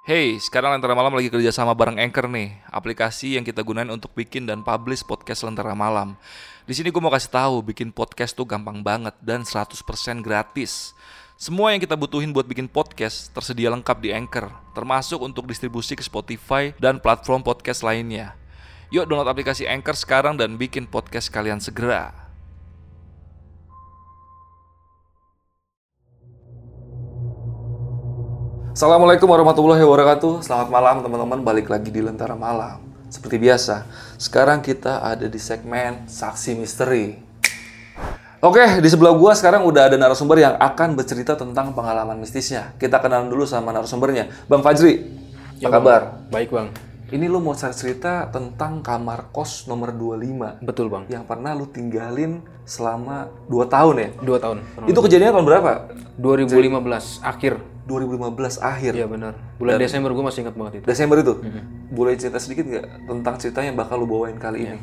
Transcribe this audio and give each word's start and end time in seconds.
Hey, 0.00 0.40
sekarang 0.40 0.72
Lentera 0.72 0.96
Malam 0.96 1.12
lagi 1.12 1.28
kerja 1.28 1.52
sama 1.52 1.76
bareng 1.76 2.00
Anchor 2.00 2.24
nih, 2.24 2.56
aplikasi 2.72 3.36
yang 3.36 3.44
kita 3.44 3.60
gunain 3.60 3.92
untuk 3.92 4.16
bikin 4.16 4.48
dan 4.48 4.64
publish 4.64 5.04
podcast 5.04 5.44
Lentera 5.44 5.76
Malam. 5.76 6.16
Di 6.64 6.72
sini 6.72 6.88
gue 6.88 7.04
mau 7.04 7.12
kasih 7.12 7.28
tahu, 7.28 7.60
bikin 7.60 7.92
podcast 7.92 8.32
tuh 8.32 8.48
gampang 8.48 8.80
banget 8.80 9.12
dan 9.20 9.44
100% 9.44 9.76
gratis. 10.24 10.96
Semua 11.36 11.76
yang 11.76 11.84
kita 11.84 12.00
butuhin 12.00 12.32
buat 12.32 12.48
bikin 12.48 12.64
podcast 12.64 13.28
tersedia 13.36 13.68
lengkap 13.68 14.00
di 14.00 14.08
Anchor, 14.16 14.48
termasuk 14.72 15.20
untuk 15.20 15.44
distribusi 15.44 15.92
ke 15.92 16.00
Spotify 16.00 16.72
dan 16.80 16.96
platform 16.96 17.44
podcast 17.44 17.84
lainnya. 17.84 18.32
Yuk 18.88 19.04
download 19.04 19.28
aplikasi 19.28 19.68
Anchor 19.68 20.00
sekarang 20.00 20.40
dan 20.40 20.56
bikin 20.56 20.88
podcast 20.88 21.28
kalian 21.28 21.60
segera. 21.60 22.29
Assalamualaikum 28.70 29.26
warahmatullahi 29.26 29.82
wabarakatuh 29.82 30.46
Selamat 30.46 30.70
malam 30.70 31.02
teman-teman 31.02 31.42
Balik 31.42 31.66
lagi 31.66 31.90
di 31.90 31.98
Lentera 31.98 32.38
Malam 32.38 32.78
Seperti 33.10 33.42
biasa 33.42 33.82
Sekarang 34.14 34.62
kita 34.62 35.02
ada 35.02 35.26
di 35.26 35.42
segmen 35.42 36.06
Saksi 36.06 36.54
Misteri 36.54 37.18
Oke, 38.40 38.78
di 38.78 38.88
sebelah 38.88 39.10
gua 39.12 39.34
sekarang 39.34 39.66
udah 39.66 39.90
ada 39.90 39.98
narasumber 39.98 40.38
yang 40.38 40.54
akan 40.56 40.96
bercerita 40.96 41.36
tentang 41.36 41.76
pengalaman 41.76 42.16
mistisnya. 42.16 42.72
Kita 42.80 42.96
kenalan 42.96 43.28
dulu 43.28 43.44
sama 43.44 43.68
narasumbernya. 43.68 44.32
Bang 44.48 44.64
Fajri, 44.64 44.96
apa 44.96 45.60
Ya, 45.60 45.68
kabar? 45.68 46.00
Bang. 46.00 46.32
Baik, 46.32 46.48
Bang. 46.48 46.68
Ini 47.12 47.28
lu 47.28 47.44
mau 47.44 47.52
cerita 47.52 48.32
tentang 48.32 48.80
kamar 48.80 49.28
kos 49.28 49.68
nomor 49.68 49.92
25 49.92 50.64
Betul, 50.64 50.88
Bang. 50.88 51.04
yang 51.12 51.28
pernah 51.28 51.52
lu 51.52 51.68
tinggalin 51.68 52.40
selama 52.64 53.28
2 53.52 53.66
tahun 53.68 53.94
ya? 53.98 54.08
Dua 54.24 54.38
tahun. 54.40 54.64
Itu 54.88 55.04
kejadiannya 55.04 55.36
tahun 55.36 55.44
berapa? 55.44 55.72
2015 56.16 57.20
akhir. 57.20 57.60
2015 57.90 58.62
akhir. 58.62 58.92
Iya 58.94 59.10
benar. 59.10 59.34
Bulan 59.58 59.82
Desember 59.82 60.14
gue 60.14 60.22
masih 60.22 60.46
ingat 60.46 60.54
banget 60.54 60.72
itu. 60.80 60.84
Desember 60.86 61.18
itu. 61.18 61.34
Boleh 61.90 62.14
cerita 62.14 62.38
sedikit 62.38 62.70
nggak 62.70 62.86
tentang 63.10 63.34
cerita 63.42 63.60
yang 63.66 63.74
bakal 63.74 63.98
lu 63.98 64.06
bawain 64.06 64.38
kali 64.38 64.70
ini? 64.70 64.78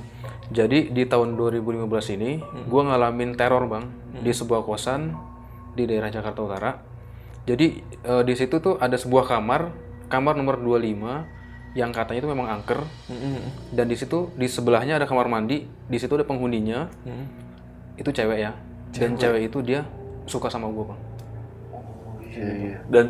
Jadi 0.52 0.92
di 0.92 1.04
tahun 1.08 1.40
2015 1.40 1.88
ini 2.20 2.44
gue 2.44 2.82
ngalamin 2.84 3.40
teror 3.40 3.64
bang 3.72 3.88
di 4.20 4.32
sebuah 4.36 4.67
kosan 4.67 5.16
di 5.76 5.88
daerah 5.88 6.12
Jakarta 6.12 6.40
Utara. 6.44 6.72
Jadi 7.48 7.80
eh, 8.04 8.23
di 8.28 8.34
situ 8.36 8.59
tuh 8.59 8.76
ada 8.76 9.00
sebuah 9.00 9.23
kamar, 9.23 9.72
kamar 10.12 10.36
nomor 10.36 10.60
25 10.60 11.80
yang 11.80 11.94
katanya 11.95 12.20
itu 12.26 12.30
memang 12.32 12.48
angker. 12.52 12.84
Dan 13.72 13.86
di 13.88 13.95
situ 13.95 14.32
di 14.36 14.48
sebelahnya 14.52 15.00
ada 15.00 15.08
kamar 15.08 15.32
mandi, 15.32 15.64
di 15.67 15.98
situ 16.00 16.12
ada 16.16 16.28
penghuninya. 16.28 16.92
Itu 17.95 18.12
cewek 18.12 18.39
ya. 18.39 18.52
Dan 18.95 19.16
cewek 19.20 19.52
itu 19.52 19.60
dia 19.64 19.84
suka 20.28 20.48
sama 20.52 20.67
gue 20.72 20.86
bang. 20.92 21.00
Iya, 22.38 22.54
iya. 22.54 22.78
Dan 22.86 23.06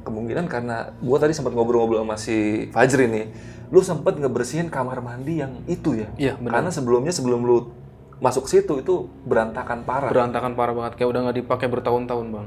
kemungkinan 0.00 0.48
karena 0.48 0.96
gua 1.04 1.20
tadi 1.20 1.36
sempat 1.36 1.52
ngobrol-ngobrol 1.52 2.00
sama 2.00 2.16
si 2.16 2.68
Fajri 2.72 3.06
nih, 3.06 3.26
lu 3.68 3.84
sempat 3.84 4.16
ngebersihin 4.16 4.72
kamar 4.72 5.04
mandi 5.04 5.44
yang 5.44 5.60
itu 5.68 6.00
ya? 6.00 6.08
Iya 6.16 6.32
benar. 6.40 6.60
Karena 6.60 6.70
sebelumnya 6.72 7.12
sebelum 7.12 7.44
lu 7.44 7.70
masuk 8.20 8.48
situ 8.48 8.80
itu 8.80 9.08
berantakan 9.24 9.84
parah. 9.84 10.12
Berantakan 10.12 10.52
parah 10.56 10.74
banget, 10.76 10.92
kayak 11.00 11.08
udah 11.08 11.20
nggak 11.28 11.36
dipakai 11.44 11.66
bertahun-tahun 11.72 12.26
bang. 12.32 12.46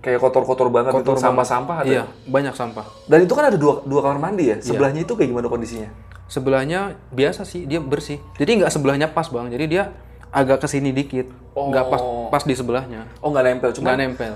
Kayak 0.00 0.24
kotor-kotor 0.24 0.72
banget 0.72 0.96
Kotor 0.96 1.12
itu 1.12 1.20
sampah-sampah 1.20 1.76
ada. 1.84 1.88
Iya, 1.88 2.04
banyak 2.24 2.56
sampah. 2.56 2.88
Dan 3.04 3.28
itu 3.28 3.36
kan 3.36 3.52
ada 3.52 3.60
dua, 3.60 3.84
dua 3.84 4.00
kamar 4.00 4.16
mandi 4.16 4.48
ya? 4.48 4.56
Sebelahnya 4.56 5.04
itu 5.04 5.12
kayak 5.12 5.28
gimana 5.28 5.52
kondisinya? 5.52 5.92
Sebelahnya 6.24 6.96
biasa 7.12 7.44
sih, 7.44 7.68
dia 7.68 7.84
bersih. 7.84 8.16
Jadi 8.40 8.64
nggak 8.64 8.72
sebelahnya 8.72 9.12
pas 9.12 9.28
bang, 9.28 9.52
jadi 9.52 9.64
dia 9.68 9.82
agak 10.30 10.62
ke 10.62 10.68
sini 10.70 10.94
dikit, 10.94 11.26
nggak 11.52 11.84
pas 11.90 12.00
pas 12.30 12.42
di 12.46 12.54
sebelahnya, 12.54 13.10
Oh 13.18 13.34
nggak 13.34 13.44
nempel, 13.50 13.70
cuma 13.74 13.92
nggak 13.92 13.98
nempel. 13.98 14.34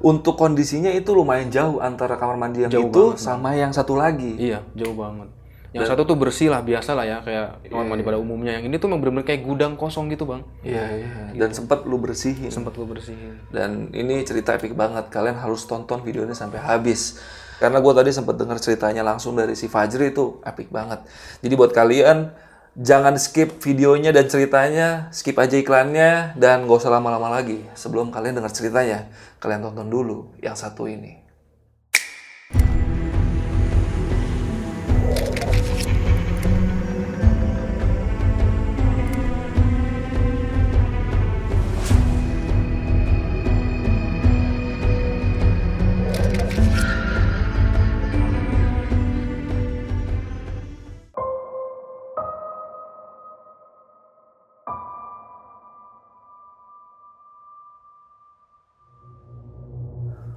Untuk 0.00 0.36
kondisinya 0.36 0.92
itu 0.92 1.16
lumayan 1.16 1.48
jauh 1.48 1.80
antara 1.80 2.20
kamar 2.20 2.36
mandi 2.36 2.68
yang 2.68 2.72
itu 2.72 3.16
sama 3.16 3.56
yang 3.56 3.72
satu 3.72 3.96
lagi. 3.96 4.36
Iya, 4.36 4.60
jauh 4.76 4.96
banget. 4.96 5.28
Yang 5.76 5.92
satu 5.92 6.08
tuh 6.08 6.16
bersih 6.16 6.48
lah, 6.48 6.64
biasa 6.64 6.96
lah 6.96 7.04
ya, 7.04 7.18
kayak 7.20 7.68
kamar 7.68 7.84
mandi 7.84 8.00
pada 8.00 8.16
umumnya. 8.16 8.56
Yang 8.56 8.64
ini 8.72 8.76
tuh 8.80 8.88
memang 8.88 9.00
bener-bener 9.04 9.26
kayak 9.28 9.42
gudang 9.44 9.76
kosong 9.76 10.08
gitu 10.08 10.24
bang. 10.24 10.40
Iya, 10.64 10.84
iya. 11.04 11.12
Dan 11.36 11.52
sempat 11.52 11.84
lu 11.84 12.00
bersihin. 12.00 12.48
Sempet 12.48 12.72
gue 12.72 12.88
bersihin. 12.88 13.36
Dan 13.52 13.92
ini 13.92 14.24
cerita 14.24 14.56
epic 14.56 14.72
banget. 14.72 15.12
Kalian 15.12 15.36
harus 15.36 15.68
tonton 15.68 16.00
videonya 16.00 16.32
sampai 16.32 16.64
habis. 16.64 17.20
Karena 17.60 17.80
gue 17.80 17.92
tadi 17.92 18.08
sempat 18.12 18.36
dengar 18.40 18.56
ceritanya 18.60 19.04
langsung 19.04 19.36
dari 19.36 19.52
si 19.52 19.68
Fajri 19.68 20.16
itu 20.16 20.40
epic 20.44 20.72
banget. 20.72 21.04
Jadi 21.44 21.54
buat 21.56 21.72
kalian 21.76 22.32
jangan 22.76 23.16
skip 23.16 23.58
videonya 23.64 24.12
dan 24.12 24.28
ceritanya, 24.28 25.08
skip 25.10 25.36
aja 25.40 25.56
iklannya 25.56 26.36
dan 26.36 26.68
gak 26.68 26.78
usah 26.84 26.92
lama-lama 26.92 27.32
lagi. 27.32 27.64
Sebelum 27.72 28.12
kalian 28.12 28.38
dengar 28.38 28.52
ceritanya, 28.52 29.08
kalian 29.40 29.64
tonton 29.64 29.88
dulu 29.88 30.36
yang 30.44 30.54
satu 30.54 30.84
ini. 30.86 31.25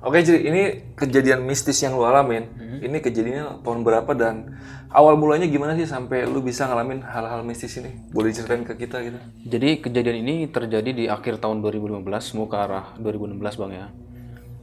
Oke, 0.09 0.25
jadi 0.25 0.41
ini 0.41 0.61
kejadian 0.97 1.45
mistis 1.45 1.85
yang 1.85 1.93
lu 1.93 2.01
alamin. 2.01 2.49
Ini 2.81 2.97
kejadiannya 2.97 3.61
tahun 3.61 3.85
berapa 3.85 4.09
dan 4.17 4.57
awal 4.89 5.13
mulanya 5.21 5.45
gimana 5.45 5.77
sih 5.77 5.85
sampai 5.85 6.25
lu 6.25 6.41
bisa 6.41 6.65
ngalamin 6.65 7.05
hal-hal 7.05 7.45
mistis 7.45 7.77
ini? 7.77 7.93
Boleh 8.09 8.33
ceritain 8.33 8.65
ke 8.65 8.73
kita 8.73 9.05
gitu? 9.05 9.21
Jadi 9.45 9.85
kejadian 9.85 10.25
ini 10.25 10.49
terjadi 10.49 10.89
di 10.97 11.05
akhir 11.05 11.37
tahun 11.37 11.61
2015, 11.61 12.01
mau 12.41 12.49
ke 12.49 12.57
arah 12.57 12.97
2016 12.97 13.37
bang 13.37 13.71
ya. 13.77 13.87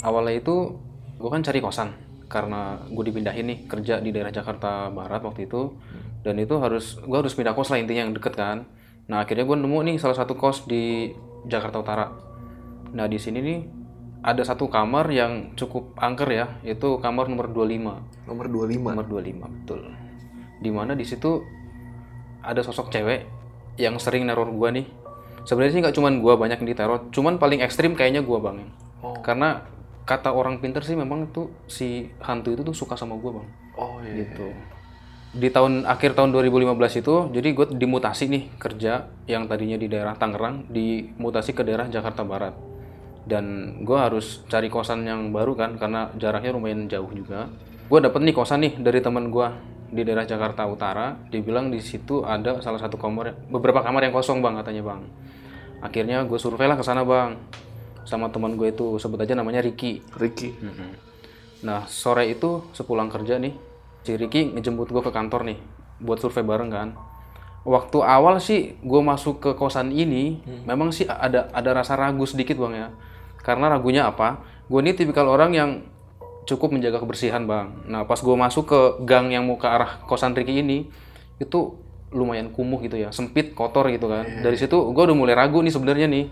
Awalnya 0.02 0.34
itu 0.34 0.82
gue 1.14 1.30
kan 1.30 1.46
cari 1.46 1.62
kosan 1.62 1.94
karena 2.26 2.82
gue 2.90 3.04
dipindahin 3.06 3.46
nih 3.46 3.58
kerja 3.70 4.02
di 4.02 4.10
daerah 4.10 4.34
Jakarta 4.34 4.90
Barat 4.90 5.22
waktu 5.22 5.46
itu 5.46 5.78
dan 6.26 6.42
itu 6.42 6.58
harus 6.58 6.98
gue 6.98 7.18
harus 7.22 7.38
pindah 7.38 7.54
kos 7.54 7.70
lah 7.70 7.78
intinya 7.78 8.02
yang 8.02 8.18
deket 8.18 8.34
kan. 8.34 8.66
Nah 9.06 9.22
akhirnya 9.22 9.46
gue 9.46 9.62
nemu 9.62 9.78
nih 9.94 9.96
salah 10.02 10.18
satu 10.18 10.34
kos 10.34 10.66
di 10.66 11.14
Jakarta 11.46 11.78
Utara. 11.78 12.10
Nah 12.98 13.06
di 13.06 13.22
sini 13.22 13.38
nih 13.38 13.75
ada 14.26 14.42
satu 14.42 14.66
kamar 14.66 15.06
yang 15.14 15.54
cukup 15.54 15.94
angker 15.94 16.26
ya, 16.26 16.46
itu 16.66 16.98
kamar 16.98 17.30
nomor 17.30 17.46
25. 17.46 18.26
Nomor 18.26 18.46
25. 18.50 18.98
Nomor 18.98 19.06
25 19.06 19.54
betul. 19.62 19.80
Di 20.58 20.70
mana 20.74 20.98
di 20.98 21.06
situ 21.06 21.46
ada 22.42 22.58
sosok 22.66 22.90
cewek 22.90 23.22
yang 23.78 24.02
sering 24.02 24.26
neror 24.26 24.50
gua 24.50 24.74
nih. 24.74 24.90
Sebenarnya 25.46 25.72
sih 25.78 25.80
nggak 25.86 25.94
cuman 25.94 26.18
gua 26.18 26.34
banyak 26.34 26.58
yang 26.58 26.68
diteror, 26.74 27.06
cuman 27.14 27.38
paling 27.38 27.62
ekstrim 27.62 27.94
kayaknya 27.94 28.26
gua 28.26 28.42
bang. 28.42 28.66
Oh. 28.98 29.14
Karena 29.22 29.62
kata 30.02 30.34
orang 30.34 30.58
pinter 30.58 30.82
sih 30.82 30.98
memang 30.98 31.30
tuh 31.30 31.54
si 31.70 32.10
hantu 32.18 32.50
itu 32.50 32.66
tuh 32.66 32.74
suka 32.74 32.98
sama 32.98 33.14
gua 33.14 33.38
bang. 33.38 33.48
Oh 33.78 34.02
iya. 34.02 34.26
Gitu. 34.26 34.50
Di 35.36 35.54
tahun 35.54 35.86
akhir 35.86 36.18
tahun 36.18 36.32
2015 36.32 37.04
itu, 37.04 37.14
jadi 37.28 37.48
gue 37.52 37.66
dimutasi 37.76 38.24
nih 38.24 38.56
kerja 38.56 39.12
yang 39.28 39.44
tadinya 39.44 39.76
di 39.76 39.84
daerah 39.84 40.16
Tangerang, 40.16 40.64
dimutasi 40.72 41.52
ke 41.52 41.60
daerah 41.60 41.92
Jakarta 41.92 42.24
Barat. 42.24 42.56
Dan 43.26 43.78
gue 43.82 43.98
harus 43.98 44.46
cari 44.46 44.70
kosan 44.70 45.02
yang 45.02 45.34
baru 45.34 45.58
kan, 45.58 45.74
karena 45.82 46.14
jaraknya 46.14 46.54
lumayan 46.54 46.86
jauh 46.86 47.10
juga. 47.10 47.50
Gue 47.90 47.98
dapet 47.98 48.22
nih 48.22 48.34
kosan 48.34 48.62
nih 48.62 48.78
dari 48.78 49.02
temen 49.02 49.34
gue 49.34 49.50
di 49.90 50.06
daerah 50.06 50.22
Jakarta 50.22 50.62
Utara. 50.66 51.18
Dibilang 51.26 51.74
di 51.74 51.82
situ 51.82 52.22
ada 52.22 52.62
salah 52.62 52.78
satu 52.78 52.94
kamar, 52.94 53.34
beberapa 53.50 53.82
kamar 53.82 54.06
yang 54.06 54.14
kosong 54.14 54.38
bang 54.38 54.54
katanya 54.62 54.86
bang. 54.86 55.02
Akhirnya 55.82 56.22
gue 56.22 56.38
survei 56.38 56.70
lah 56.70 56.78
ke 56.78 56.86
sana 56.86 57.02
bang, 57.02 57.34
sama 58.06 58.30
teman 58.30 58.54
gue 58.54 58.70
itu 58.70 58.94
sebut 59.02 59.18
aja 59.18 59.34
namanya 59.34 59.58
Ricky. 59.58 60.06
Ricky. 60.14 60.54
Nah, 61.66 61.82
sore 61.90 62.30
itu 62.30 62.62
sepulang 62.78 63.10
kerja 63.10 63.42
nih, 63.42 63.54
si 64.06 64.14
Ricky 64.14 64.54
ngejemput 64.54 64.86
gue 64.86 65.02
ke 65.02 65.10
kantor 65.10 65.50
nih, 65.50 65.58
buat 65.98 66.22
survei 66.22 66.46
bareng 66.46 66.70
kan. 66.70 66.94
Waktu 67.66 67.98
awal 67.98 68.38
sih 68.38 68.78
gue 68.78 69.00
masuk 69.02 69.42
ke 69.42 69.50
kosan 69.58 69.90
ini, 69.90 70.38
memang 70.62 70.94
sih 70.94 71.10
ada 71.10 71.50
ada 71.50 71.70
rasa 71.74 71.98
ragu 71.98 72.22
sedikit 72.22 72.54
bang 72.62 72.74
ya. 72.86 72.88
Karena 73.46 73.70
ragunya 73.70 74.10
apa? 74.10 74.42
Gue 74.66 74.82
ini 74.82 74.98
tipikal 74.98 75.30
orang 75.30 75.54
yang 75.54 75.70
cukup 76.50 76.74
menjaga 76.74 76.98
kebersihan 76.98 77.46
bang. 77.46 77.86
Nah, 77.86 78.02
pas 78.02 78.18
gue 78.18 78.34
masuk 78.34 78.66
ke 78.66 78.80
gang 79.06 79.30
yang 79.30 79.46
mau 79.46 79.54
ke 79.54 79.70
arah 79.70 80.02
kosan 80.10 80.34
Ricky 80.34 80.58
ini, 80.58 80.90
itu 81.38 81.78
lumayan 82.10 82.50
kumuh 82.50 82.82
gitu 82.82 82.98
ya, 82.98 83.14
sempit, 83.14 83.54
kotor 83.54 83.86
gitu 83.94 84.10
kan. 84.10 84.26
Dari 84.42 84.58
situ 84.58 84.74
gue 84.74 85.02
udah 85.06 85.14
mulai 85.14 85.38
ragu 85.38 85.62
nih 85.62 85.70
sebenarnya 85.70 86.10
nih. 86.10 86.26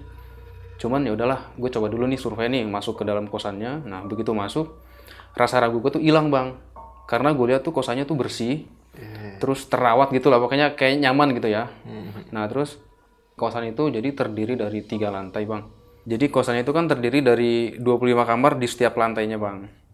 Cuman 0.82 1.06
ya 1.06 1.14
udahlah, 1.14 1.54
gue 1.54 1.70
coba 1.70 1.86
dulu 1.86 2.10
nih 2.10 2.18
survei 2.18 2.50
nih 2.50 2.66
masuk 2.66 2.98
ke 2.98 3.04
dalam 3.06 3.30
kosannya. 3.30 3.86
Nah, 3.86 4.02
begitu 4.06 4.34
masuk, 4.34 4.74
rasa 5.34 5.62
ragu 5.62 5.78
gue 5.78 5.98
tuh 5.98 6.02
hilang 6.02 6.30
bang 6.34 6.54
karena 7.04 7.34
gue 7.36 7.46
lihat 7.52 7.62
tuh 7.66 7.74
kosannya 7.74 8.08
tuh 8.08 8.16
bersih 8.16 8.64
terus 9.42 9.66
terawat 9.66 10.14
gitu 10.14 10.30
lah 10.30 10.38
pokoknya 10.38 10.78
kayak 10.78 11.02
nyaman 11.02 11.34
gitu 11.34 11.50
ya 11.50 11.68
nah 12.30 12.46
terus 12.46 12.78
kosan 13.34 13.66
itu 13.66 13.90
jadi 13.90 14.14
terdiri 14.14 14.54
dari 14.54 14.86
tiga 14.86 15.10
lantai 15.10 15.44
bang 15.44 15.66
jadi 16.04 16.28
kosannya 16.28 16.62
itu 16.64 16.72
kan 16.76 16.88
terdiri 16.88 17.24
dari 17.24 17.52
25 17.80 18.28
kamar 18.28 18.60
di 18.60 18.68
setiap 18.68 18.96
lantainya 19.00 19.40
bang 19.40 19.84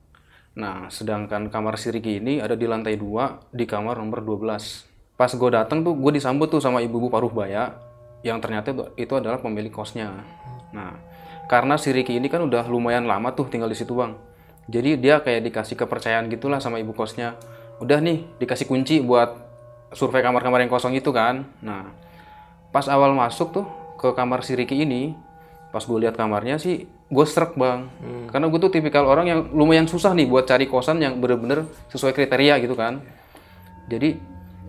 Nah, 0.58 0.90
sedangkan 0.90 1.46
kamar 1.46 1.78
si 1.78 1.94
Ricky 1.94 2.18
ini 2.18 2.42
ada 2.42 2.58
di 2.58 2.66
lantai 2.66 2.98
2 2.98 3.54
di 3.54 3.64
kamar 3.70 4.02
nomor 4.02 4.26
12. 4.26 5.14
Pas 5.14 5.30
gue 5.30 5.50
datang 5.52 5.86
tuh 5.86 5.94
gue 5.94 6.12
disambut 6.16 6.50
tuh 6.50 6.58
sama 6.58 6.82
ibu-ibu 6.82 7.06
paruh 7.12 7.30
baya 7.30 7.78
yang 8.26 8.42
ternyata 8.42 8.74
itu, 8.98 9.12
adalah 9.14 9.38
pemilik 9.38 9.70
kosnya. 9.70 10.26
Nah, 10.74 10.98
karena 11.46 11.78
si 11.78 11.94
Ricky 11.94 12.18
ini 12.18 12.26
kan 12.26 12.42
udah 12.42 12.66
lumayan 12.66 13.06
lama 13.06 13.30
tuh 13.30 13.46
tinggal 13.46 13.70
di 13.70 13.78
situ 13.78 13.94
bang. 13.94 14.18
Jadi 14.66 14.98
dia 14.98 15.22
kayak 15.22 15.46
dikasih 15.50 15.78
kepercayaan 15.78 16.26
gitulah 16.28 16.58
sama 16.58 16.82
ibu 16.82 16.92
kosnya. 16.92 17.38
Udah 17.78 18.02
nih 18.02 18.26
dikasih 18.42 18.66
kunci 18.66 18.98
buat 19.00 19.32
survei 19.94 20.20
kamar-kamar 20.20 20.66
yang 20.66 20.70
kosong 20.70 20.98
itu 20.98 21.14
kan. 21.14 21.46
Nah, 21.62 21.94
pas 22.74 22.86
awal 22.90 23.14
masuk 23.14 23.54
tuh 23.54 23.66
ke 23.96 24.12
kamar 24.12 24.42
si 24.42 24.58
Ricky 24.58 24.82
ini, 24.82 25.14
pas 25.70 25.82
gue 25.86 25.98
lihat 26.02 26.18
kamarnya 26.18 26.58
sih 26.58 26.86
gue 26.86 27.26
serak 27.26 27.54
bang. 27.58 27.90
Karena 28.30 28.46
gue 28.46 28.58
tuh 28.62 28.70
tipikal 28.70 29.06
orang 29.06 29.26
yang 29.26 29.40
lumayan 29.50 29.86
susah 29.86 30.14
nih 30.14 30.26
buat 30.26 30.46
cari 30.46 30.66
kosan 30.70 31.02
yang 31.02 31.18
bener-bener 31.18 31.66
sesuai 31.90 32.14
kriteria 32.14 32.58
gitu 32.62 32.74
kan. 32.78 33.02
Jadi 33.90 34.18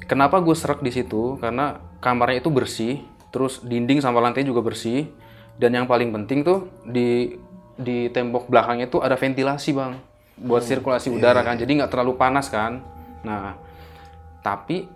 kenapa 0.06 0.42
gue 0.42 0.53
serak 0.57 0.81
di 0.81 0.89
situ? 0.94 1.38
Karena 1.38 1.77
kamarnya 2.01 2.42
itu 2.42 2.50
bersih 2.50 3.01
terus 3.31 3.63
dinding 3.63 4.03
sama 4.03 4.19
lantai 4.19 4.44
juga 4.44 4.59
bersih 4.59 5.07
dan 5.56 5.71
yang 5.71 5.88
paling 5.88 6.12
penting 6.12 6.44
tuh 6.44 6.68
di 6.83 7.39
di 7.80 8.12
tembok 8.12 8.51
belakangnya 8.51 8.92
tuh 8.92 9.00
ada 9.00 9.15
ventilasi 9.15 9.71
bang 9.71 9.95
buat 10.36 10.62
sirkulasi 10.68 11.07
udara 11.13 11.42
kan. 11.45 11.56
jadi 11.56 11.69
nggak 11.69 11.92
terlalu 11.94 12.19
panas 12.19 12.51
kan. 12.51 12.83
Nah 13.24 13.56
tapi 14.42 14.89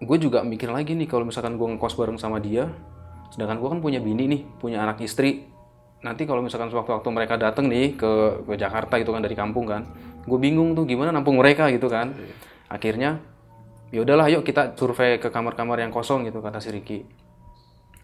gue 0.00 0.18
juga 0.18 0.46
mikir 0.46 0.70
lagi 0.70 0.94
nih 0.94 1.10
kalau 1.10 1.26
misalkan 1.26 1.58
gue 1.58 1.66
ngekos 1.74 1.94
bareng 1.98 2.18
sama 2.18 2.38
dia 2.38 2.70
sedangkan 3.34 3.58
gue 3.58 3.68
kan 3.74 3.80
punya 3.82 3.98
bini 3.98 4.30
nih 4.30 4.40
punya 4.62 4.86
anak 4.86 5.02
istri. 5.02 5.50
Nanti 6.06 6.22
kalau 6.22 6.38
misalkan 6.38 6.70
sewaktu-waktu 6.70 7.08
mereka 7.10 7.34
datang 7.34 7.66
nih 7.66 7.98
ke 7.98 8.46
ke 8.46 8.54
Jakarta 8.54 8.94
gitu 9.02 9.10
kan 9.10 9.26
dari 9.26 9.34
kampung 9.34 9.66
kan 9.66 9.82
gue 10.24 10.38
bingung 10.40 10.72
tuh 10.72 10.86
gimana 10.86 11.10
nampung 11.10 11.34
mereka 11.34 11.66
gitu 11.74 11.90
kan. 11.90 12.14
Akhirnya 12.70 13.18
ya 13.90 14.06
udahlah 14.06 14.30
yuk 14.30 14.46
kita 14.46 14.78
survei 14.78 15.18
ke 15.18 15.34
kamar-kamar 15.34 15.82
yang 15.82 15.90
kosong 15.90 16.22
gitu 16.30 16.38
kata 16.38 16.62
si 16.62 16.70
Riki 16.70 17.24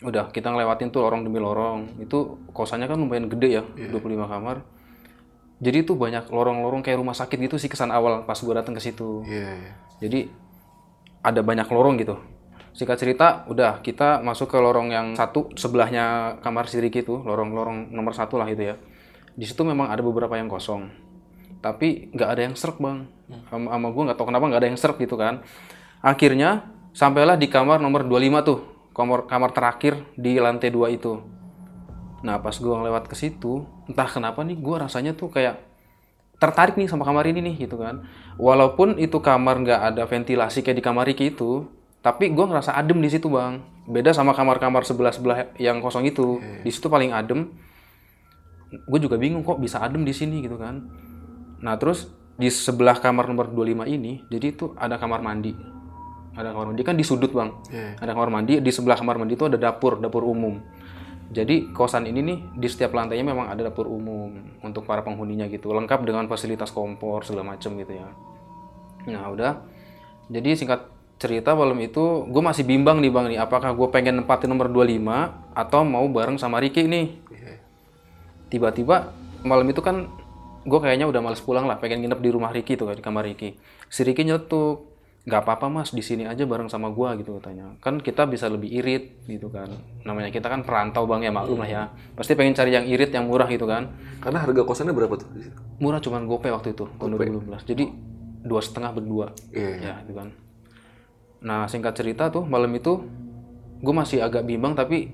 udah 0.01 0.33
kita 0.33 0.49
ngelewatin 0.49 0.89
tuh 0.91 1.05
lorong 1.05 1.23
demi 1.23 1.39
lorong. 1.39 2.01
Itu 2.01 2.41
kosannya 2.51 2.89
kan 2.91 2.99
lumayan 2.99 3.29
gede 3.29 3.61
ya 3.61 3.63
25 3.63 4.01
kamar. 4.27 4.65
Jadi 5.61 5.85
tuh 5.85 5.97
banyak 6.01 6.33
lorong-lorong 6.33 6.81
kayak 6.81 7.05
rumah 7.05 7.13
sakit 7.13 7.37
gitu 7.37 7.61
sih 7.61 7.69
kesan 7.69 7.93
awal 7.93 8.25
pas 8.25 8.37
gue 8.41 8.55
datang 8.57 8.73
ke 8.73 8.81
situ. 8.81 9.21
Iya, 9.29 9.61
iya. 9.61 9.73
jadi 10.01 10.21
ada 11.21 11.45
banyak 11.45 11.69
lorong 11.69 12.01
gitu. 12.01 12.17
Singkat 12.71 12.97
cerita, 13.03 13.27
udah 13.51 13.83
kita 13.83 14.23
masuk 14.23 14.55
ke 14.55 14.59
lorong 14.59 14.95
yang 14.95 15.07
satu 15.19 15.51
sebelahnya 15.59 16.39
kamar 16.39 16.71
si 16.71 16.79
Riki 16.79 17.03
itu, 17.03 17.19
lorong-lorong 17.19 17.91
nomor 17.91 18.15
satu 18.15 18.39
lah 18.39 18.47
itu 18.47 18.73
ya. 18.73 18.77
Di 19.35 19.45
situ 19.47 19.67
memang 19.67 19.91
ada 19.91 20.03
beberapa 20.03 20.39
yang 20.39 20.47
kosong, 20.47 20.87
tapi 21.59 22.11
nggak 22.15 22.29
ada 22.31 22.43
yang 22.47 22.55
serk 22.55 22.79
bang. 22.79 23.11
Sama, 23.51 23.75
sama 23.75 23.89
gue 23.91 24.03
nggak 24.11 24.19
tahu 24.19 24.27
kenapa 24.31 24.45
nggak 24.51 24.61
ada 24.63 24.69
yang 24.71 24.79
serk 24.79 24.97
gitu 25.03 25.19
kan. 25.19 25.43
Akhirnya 26.03 26.71
sampailah 26.95 27.35
di 27.35 27.51
kamar 27.51 27.83
nomor 27.83 28.07
25 28.07 28.47
tuh, 28.47 28.59
kamar 28.95 29.27
kamar 29.27 29.51
terakhir 29.51 29.95
di 30.15 30.39
lantai 30.39 30.71
dua 30.71 30.91
itu. 30.95 31.19
Nah 32.23 32.39
pas 32.39 32.55
gue 32.55 32.71
lewat 32.71 33.11
ke 33.11 33.17
situ, 33.19 33.67
entah 33.91 34.07
kenapa 34.07 34.47
nih 34.47 34.59
gue 34.59 34.77
rasanya 34.79 35.17
tuh 35.17 35.33
kayak 35.33 35.59
tertarik 36.41 36.75
nih 36.81 36.89
sama 36.89 37.05
kamar 37.05 37.29
ini 37.29 37.41
nih 37.45 37.69
gitu 37.69 37.77
kan. 37.77 38.07
Walaupun 38.41 38.97
itu 38.97 39.21
kamar 39.21 39.61
nggak 39.61 39.81
ada 39.95 40.03
ventilasi 40.09 40.65
kayak 40.65 40.79
di 40.81 40.85
kamar 40.85 41.05
Riki 41.07 41.33
itu, 41.33 41.69
tapi 42.01 42.33
gue 42.33 42.45
ngerasa 42.45 42.73
adem 42.77 43.01
di 43.01 43.09
situ 43.13 43.29
bang. 43.29 43.61
Beda 43.91 44.15
sama 44.15 44.33
kamar-kamar 44.33 44.87
sebelah 44.87 45.13
sebelah 45.13 45.39
yang 45.61 45.83
kosong 45.85 46.07
itu, 46.07 46.41
di 46.63 46.71
situ 46.73 46.89
paling 46.89 47.13
adem. 47.13 47.53
Gue 48.87 49.03
juga 49.03 49.19
bingung 49.19 49.43
kok 49.43 49.59
bisa 49.59 49.83
adem 49.83 50.07
di 50.07 50.15
sini 50.15 50.41
gitu 50.41 50.57
kan. 50.57 50.87
Nah 51.61 51.75
terus 51.77 52.09
di 52.41 52.49
sebelah 52.49 52.97
kamar 52.97 53.29
nomor 53.29 53.53
25 53.53 53.85
ini, 53.85 54.25
jadi 54.33 54.47
itu 54.57 54.73
ada 54.79 54.97
kamar 54.97 55.21
mandi. 55.21 55.53
Ada 56.33 56.55
kamar 56.57 56.73
mandi 56.73 56.83
kan 56.87 56.97
di 56.97 57.05
sudut 57.05 57.35
bang. 57.35 57.51
Iya. 57.69 58.01
Ada 58.01 58.13
kamar 58.17 58.31
mandi, 58.33 58.53
di 58.65 58.71
sebelah 58.73 58.97
kamar 58.97 59.21
mandi 59.21 59.35
itu 59.37 59.45
ada 59.45 59.59
dapur, 59.61 60.01
dapur 60.01 60.25
umum. 60.25 60.57
Jadi 61.31 61.71
kosan 61.71 62.11
ini 62.11 62.27
nih 62.27 62.39
di 62.59 62.67
setiap 62.67 62.91
lantainya 62.91 63.23
memang 63.23 63.47
ada 63.53 63.71
dapur 63.71 63.87
umum 63.87 64.35
untuk 64.67 64.83
para 64.83 65.03
penghuninya 65.07 65.47
gitu, 65.47 65.71
lengkap 65.71 66.03
dengan 66.03 66.27
fasilitas 66.27 66.75
kompor 66.75 67.23
segala 67.23 67.55
macem 67.55 67.77
gitu 67.79 67.93
ya. 67.93 68.09
Nah 69.11 69.31
udah, 69.31 69.63
jadi 70.27 70.59
singkat 70.59 71.00
cerita 71.21 71.53
malam 71.53 71.77
itu 71.85 72.25
gue 72.33 72.43
masih 72.43 72.65
bimbang 72.65 72.99
nih 73.05 73.13
bang 73.13 73.27
nih, 73.37 73.39
apakah 73.45 73.77
gue 73.77 73.89
pengen 73.93 74.25
nempatin 74.25 74.49
nomor 74.49 74.73
25 74.73 75.05
atau 75.53 75.81
mau 75.85 76.09
bareng 76.09 76.41
sama 76.41 76.57
Ricky 76.57 76.89
nih. 76.89 77.21
Tiba-tiba 78.49 79.13
malam 79.45 79.69
itu 79.69 79.85
kan 79.85 80.09
gue 80.65 80.81
kayaknya 80.81 81.05
udah 81.05 81.21
males 81.21 81.45
pulang 81.45 81.69
lah, 81.69 81.77
pengen 81.77 82.01
nginep 82.01 82.21
di 82.25 82.31
rumah 82.33 82.51
Ricky 82.51 82.81
tuh 82.81 82.89
kan 82.89 82.97
di 82.97 83.05
kamar 83.05 83.29
Ricky. 83.29 83.53
Si 83.93 84.01
Ricky 84.01 84.25
nyetuk, 84.25 84.91
nggak 85.29 85.45
apa-apa 85.45 85.69
mas 85.69 85.93
di 85.93 86.01
sini 86.01 86.25
aja 86.25 86.49
bareng 86.49 86.73
sama 86.73 86.89
gua 86.89 87.13
gitu 87.13 87.37
katanya 87.37 87.77
kan 87.85 88.01
kita 88.01 88.25
bisa 88.25 88.49
lebih 88.49 88.73
irit 88.73 89.21
gitu 89.29 89.53
kan. 89.53 89.69
Namanya 90.09 90.33
kita 90.33 90.49
kan 90.49 90.65
perantau 90.65 91.05
bang 91.05 91.29
ya 91.29 91.33
maklum 91.33 91.61
lah 91.61 91.69
ya. 91.69 91.83
Pasti 92.17 92.33
pengen 92.33 92.57
cari 92.57 92.73
yang 92.73 92.89
irit 92.89 93.13
yang 93.13 93.29
murah 93.29 93.45
gitu 93.53 93.69
kan. 93.69 93.93
Karena 94.25 94.41
harga 94.41 94.65
kosannya 94.65 94.97
berapa 94.97 95.21
tuh 95.21 95.29
murah 95.77 96.01
cuman 96.01 96.25
gope 96.25 96.49
waktu 96.49 96.73
itu 96.73 96.89
tahun 96.97 97.17
2012 97.17 97.69
jadi 97.69 97.85
dua 98.41 98.61
setengah 98.65 98.97
berdua. 98.97 99.37
Iya. 99.53 99.71
ya 99.77 99.95
itu 100.09 100.13
kan 100.17 100.33
nah 101.41 101.65
singkat 101.65 101.97
cerita 101.97 102.29
tuh 102.29 102.45
malam 102.45 102.69
itu 102.77 103.01
gue 103.81 103.95
masih 103.97 104.21
agak 104.21 104.45
bimbang 104.45 104.77
tapi 104.77 105.09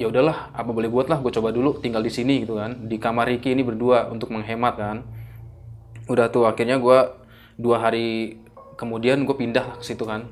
ya 0.00 0.10
udahlah 0.10 0.50
apa 0.50 0.70
boleh 0.72 0.90
buat 0.90 1.06
lah 1.06 1.22
gue 1.22 1.30
coba 1.30 1.54
dulu 1.54 1.78
tinggal 1.78 2.02
di 2.02 2.10
sini 2.10 2.42
gitu 2.42 2.58
kan 2.58 2.88
di 2.90 2.96
kamar 2.98 3.30
Ricky 3.30 3.54
ini 3.54 3.62
berdua 3.62 4.10
untuk 4.10 4.34
menghemat 4.34 4.74
kan 4.74 4.96
udah 6.10 6.26
tuh 6.32 6.48
akhirnya 6.48 6.80
gue 6.82 6.98
dua 7.60 7.76
hari 7.78 8.40
kemudian 8.74 9.22
gue 9.28 9.36
pindah 9.36 9.78
ke 9.78 9.84
situ 9.84 10.02
kan 10.02 10.26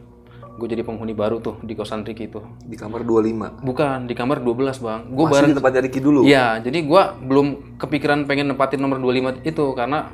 gue 0.58 0.67
jadi 0.67 0.82
penghuni 0.82 1.14
baru 1.14 1.38
tuh 1.38 1.62
di 1.62 1.79
kosan 1.79 2.02
Ricky 2.02 2.26
itu 2.26 2.43
Di 2.67 2.75
kamar 2.75 3.06
25. 3.06 3.62
bukan 3.62 4.11
di 4.11 4.14
kamar 4.19 4.43
12 4.43 4.82
bang 4.82 5.00
gue 5.06 5.25
Masih 5.29 5.35
bareng 5.38 5.50
di 5.55 5.56
tempatnya 5.62 5.81
Ricky 5.87 6.00
dulu. 6.02 6.20
Iya, 6.26 6.58
jadi 6.58 6.79
gua 6.82 7.14
belum 7.14 7.79
kepikiran 7.79 8.26
pengen 8.26 8.50
nempatin 8.50 8.82
nomor 8.82 8.99
25 8.99 9.46
itu 9.46 9.64
karena 9.79 10.11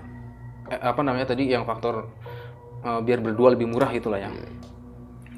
eh, 0.68 0.76
apa 0.84 1.00
namanya 1.00 1.32
tadi 1.32 1.48
yang 1.48 1.64
faktor 1.64 2.12
eh, 2.84 3.00
biar 3.00 3.24
berdua 3.24 3.56
lebih 3.56 3.72
murah 3.72 3.88
itulah 3.88 4.20
ya. 4.20 4.28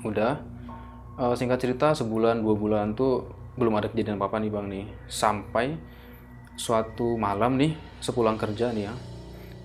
Udah. 0.07 0.41
Eh, 1.17 1.35
singkat 1.35 1.59
cerita 1.59 1.97
sebulan 1.97 2.45
dua 2.45 2.55
bulan 2.55 2.93
tuh 2.93 3.27
belum 3.57 3.81
ada 3.81 3.89
kejadian 3.89 4.21
apa-apa 4.21 4.39
nih 4.39 4.51
bang 4.53 4.67
nih. 4.69 4.85
Sampai 5.11 5.75
suatu 6.55 7.19
malam 7.19 7.59
nih 7.59 7.75
sepulang 7.99 8.39
kerja 8.39 8.71
nih 8.71 8.89
ya. 8.89 8.95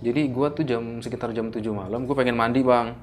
Jadi 0.02 0.22
gua 0.34 0.50
tuh 0.50 0.66
jam 0.66 0.98
sekitar 0.98 1.30
jam 1.30 1.54
7 1.54 1.62
malam 1.70 2.10
gue 2.10 2.16
pengen 2.18 2.34
mandi 2.34 2.66
bang. 2.66 2.98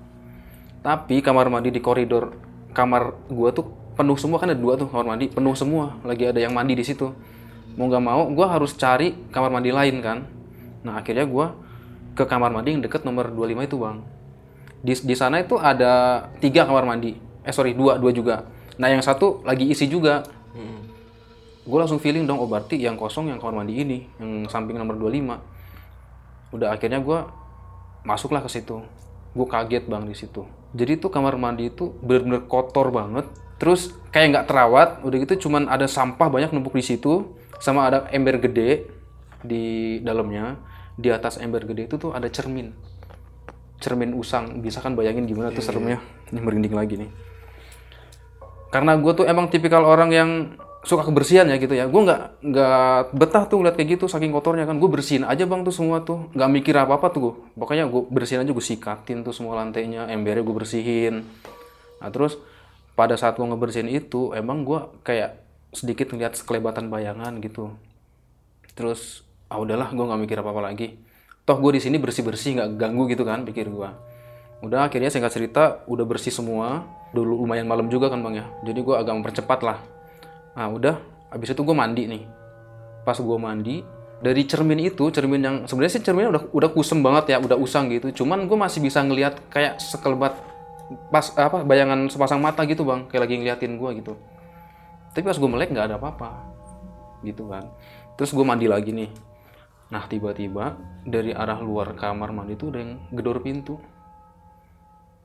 Tapi 0.82 1.22
kamar 1.22 1.46
mandi 1.46 1.70
di 1.70 1.78
koridor 1.78 2.34
kamar 2.74 3.14
gua 3.30 3.50
tuh 3.54 3.66
penuh 3.98 4.14
semua 4.14 4.38
kan 4.38 4.54
ada 4.54 4.60
dua 4.62 4.78
tuh 4.78 4.86
kamar 4.86 5.18
mandi 5.18 5.26
penuh 5.26 5.50
semua 5.58 5.98
lagi 6.06 6.30
ada 6.30 6.38
yang 6.38 6.54
mandi 6.54 6.78
di 6.78 6.86
situ 6.86 7.10
mau 7.74 7.90
nggak 7.90 8.04
mau 8.06 8.30
gua 8.30 8.54
harus 8.54 8.78
cari 8.78 9.10
kamar 9.34 9.50
mandi 9.50 9.74
lain 9.74 9.98
kan 9.98 10.22
nah 10.86 11.02
akhirnya 11.02 11.26
gua 11.26 11.58
ke 12.14 12.22
kamar 12.22 12.54
mandi 12.54 12.78
yang 12.78 12.82
deket 12.86 13.02
nomor 13.02 13.34
25 13.34 13.66
itu 13.66 13.76
bang 13.82 13.96
di, 14.78 14.94
di 14.94 15.14
sana 15.18 15.42
itu 15.42 15.58
ada 15.58 16.26
tiga 16.38 16.62
kamar 16.62 16.86
mandi 16.86 17.18
eh 17.48 17.54
sorry 17.56 17.72
dua 17.72 17.96
dua 17.96 18.12
juga. 18.12 18.44
Nah 18.76 18.92
yang 18.92 19.00
satu 19.00 19.40
lagi 19.48 19.64
isi 19.72 19.88
juga. 19.88 20.20
Gue 21.68 21.76
langsung 21.76 22.00
feeling 22.00 22.24
dong 22.24 22.40
oh 22.40 22.48
berarti 22.48 22.80
yang 22.80 22.96
kosong 22.96 23.28
yang 23.28 23.36
kamar 23.36 23.60
mandi 23.60 23.84
ini 23.84 24.08
yang 24.16 24.48
samping 24.48 24.80
nomor 24.80 24.96
25 24.96 26.56
udah 26.56 26.72
akhirnya 26.72 26.96
gua 27.04 27.28
masuklah 28.08 28.40
ke 28.40 28.48
situ. 28.48 28.80
Gue 29.36 29.44
kaget 29.44 29.84
bang 29.84 30.08
di 30.08 30.16
situ. 30.16 30.48
Jadi 30.72 30.96
tuh 30.96 31.12
kamar 31.12 31.36
mandi 31.36 31.68
itu 31.68 31.92
bener-bener 32.00 32.48
kotor 32.48 32.88
banget. 32.88 33.28
Terus 33.60 33.92
kayak 34.08 34.26
nggak 34.32 34.46
terawat 34.48 34.88
udah 35.04 35.16
gitu 35.28 35.44
cuman 35.44 35.68
ada 35.68 35.84
sampah 35.84 36.32
banyak 36.32 36.56
numpuk 36.56 36.72
di 36.72 36.84
situ 36.88 37.36
sama 37.60 37.84
ada 37.84 38.08
ember 38.16 38.40
gede 38.40 38.88
di 39.44 40.00
dalamnya. 40.00 40.56
Di 40.96 41.12
atas 41.12 41.36
ember 41.36 41.68
gede 41.68 41.84
itu 41.84 42.00
tuh 42.00 42.16
ada 42.16 42.32
cermin. 42.32 42.72
Cermin 43.76 44.16
usang. 44.16 44.64
Bisa 44.64 44.80
kan 44.80 44.96
bayangin 44.96 45.28
gimana 45.28 45.52
tuh 45.52 45.60
seremnya. 45.60 46.00
Ini 46.32 46.40
merinding 46.40 46.72
lagi 46.72 46.96
nih 46.96 47.27
karena 48.68 48.96
gue 49.00 49.12
tuh 49.16 49.24
emang 49.24 49.48
tipikal 49.48 49.84
orang 49.84 50.10
yang 50.12 50.30
suka 50.84 51.04
kebersihan 51.04 51.48
ya 51.48 51.56
gitu 51.58 51.74
ya. 51.74 51.88
Gue 51.88 52.04
nggak 52.04 52.20
nggak 52.44 53.00
betah 53.16 53.44
tuh 53.48 53.60
ngeliat 53.60 53.76
kayak 53.76 53.98
gitu 53.98 54.04
saking 54.06 54.30
kotornya 54.30 54.64
kan. 54.68 54.76
Gue 54.78 54.88
bersihin 54.88 55.24
aja 55.24 55.44
bang 55.44 55.64
tuh 55.64 55.74
semua 55.74 56.04
tuh. 56.04 56.28
Nggak 56.36 56.50
mikir 56.52 56.74
apa 56.76 56.96
apa 57.00 57.06
tuh 57.12 57.20
gue 57.20 57.32
pokoknya 57.58 57.88
gue 57.88 58.02
bersihin 58.08 58.44
aja 58.44 58.52
gue 58.52 58.64
sikatin 58.64 59.24
tuh 59.26 59.34
semua 59.34 59.58
lantainya 59.58 60.06
embernya 60.08 60.44
gue 60.44 60.56
bersihin. 60.56 61.26
Nah 61.98 62.10
terus 62.12 62.38
pada 62.94 63.14
saat 63.16 63.36
gue 63.36 63.46
ngebersihin 63.46 63.88
itu 63.90 64.32
emang 64.34 64.62
gue 64.62 64.80
kayak 65.04 65.38
sedikit 65.74 66.12
ngeliat 66.14 66.38
sekelebatan 66.38 66.88
bayangan 66.88 67.36
gitu. 67.44 67.74
Terus 68.72 69.26
ah 69.48 69.58
udahlah 69.58 69.90
gue 69.90 70.04
nggak 70.04 70.20
mikir 70.24 70.36
apa 70.40 70.50
apa 70.52 70.62
lagi. 70.72 70.96
Toh 71.48 71.56
gue 71.56 71.76
di 71.76 71.80
sini 71.80 71.96
bersih 71.96 72.20
bersih 72.20 72.60
nggak 72.60 72.76
ganggu 72.76 73.08
gitu 73.08 73.24
kan 73.24 73.44
pikir 73.48 73.72
gue 73.72 73.90
udah 74.58 74.90
akhirnya 74.90 75.06
singkat 75.06 75.30
cerita 75.30 75.86
udah 75.86 76.02
bersih 76.02 76.34
semua 76.34 76.82
dulu 77.12 77.44
lumayan 77.44 77.64
malam 77.64 77.88
juga 77.88 78.12
kan 78.12 78.20
bang 78.20 78.44
ya. 78.44 78.46
Jadi 78.68 78.80
gue 78.84 78.94
agak 78.96 79.14
mempercepat 79.16 79.60
lah. 79.64 79.78
Nah 80.56 80.68
udah. 80.68 80.96
Habis 81.28 81.52
itu 81.52 81.60
gue 81.60 81.76
mandi 81.76 82.04
nih. 82.08 82.22
Pas 83.04 83.16
gue 83.16 83.38
mandi 83.40 83.84
dari 84.18 84.42
cermin 84.48 84.80
itu 84.82 85.04
cermin 85.14 85.40
yang 85.40 85.56
sebenarnya 85.68 85.92
sih 86.00 86.02
cerminnya 86.02 86.30
udah 86.34 86.42
udah 86.50 86.70
kusem 86.74 86.98
banget 87.04 87.36
ya 87.36 87.38
udah 87.40 87.56
usang 87.56 87.92
gitu. 87.92 88.24
Cuman 88.24 88.48
gue 88.48 88.58
masih 88.58 88.80
bisa 88.80 89.04
ngelihat 89.04 89.38
kayak 89.52 89.80
sekelebat 89.80 90.36
pas 91.12 91.28
apa 91.36 91.62
bayangan 91.64 92.08
sepasang 92.08 92.40
mata 92.40 92.64
gitu 92.64 92.84
bang. 92.84 93.08
Kayak 93.08 93.22
lagi 93.28 93.34
ngeliatin 93.40 93.72
gue 93.76 93.90
gitu. 94.00 94.12
Tapi 95.12 95.24
pas 95.24 95.36
gue 95.36 95.48
melek 95.48 95.72
nggak 95.72 95.86
ada 95.92 95.96
apa-apa. 96.00 96.30
Gitu 97.24 97.44
kan. 97.48 97.68
Terus 98.16 98.32
gue 98.32 98.44
mandi 98.44 98.66
lagi 98.66 98.92
nih. 98.92 99.10
Nah 99.88 100.04
tiba-tiba 100.04 100.76
dari 101.08 101.32
arah 101.32 101.60
luar 101.64 101.96
kamar 101.96 102.32
mandi 102.36 102.56
tuh 102.56 102.72
ada 102.72 102.78
yang 102.84 102.92
gedor 103.12 103.40
pintu. 103.40 103.80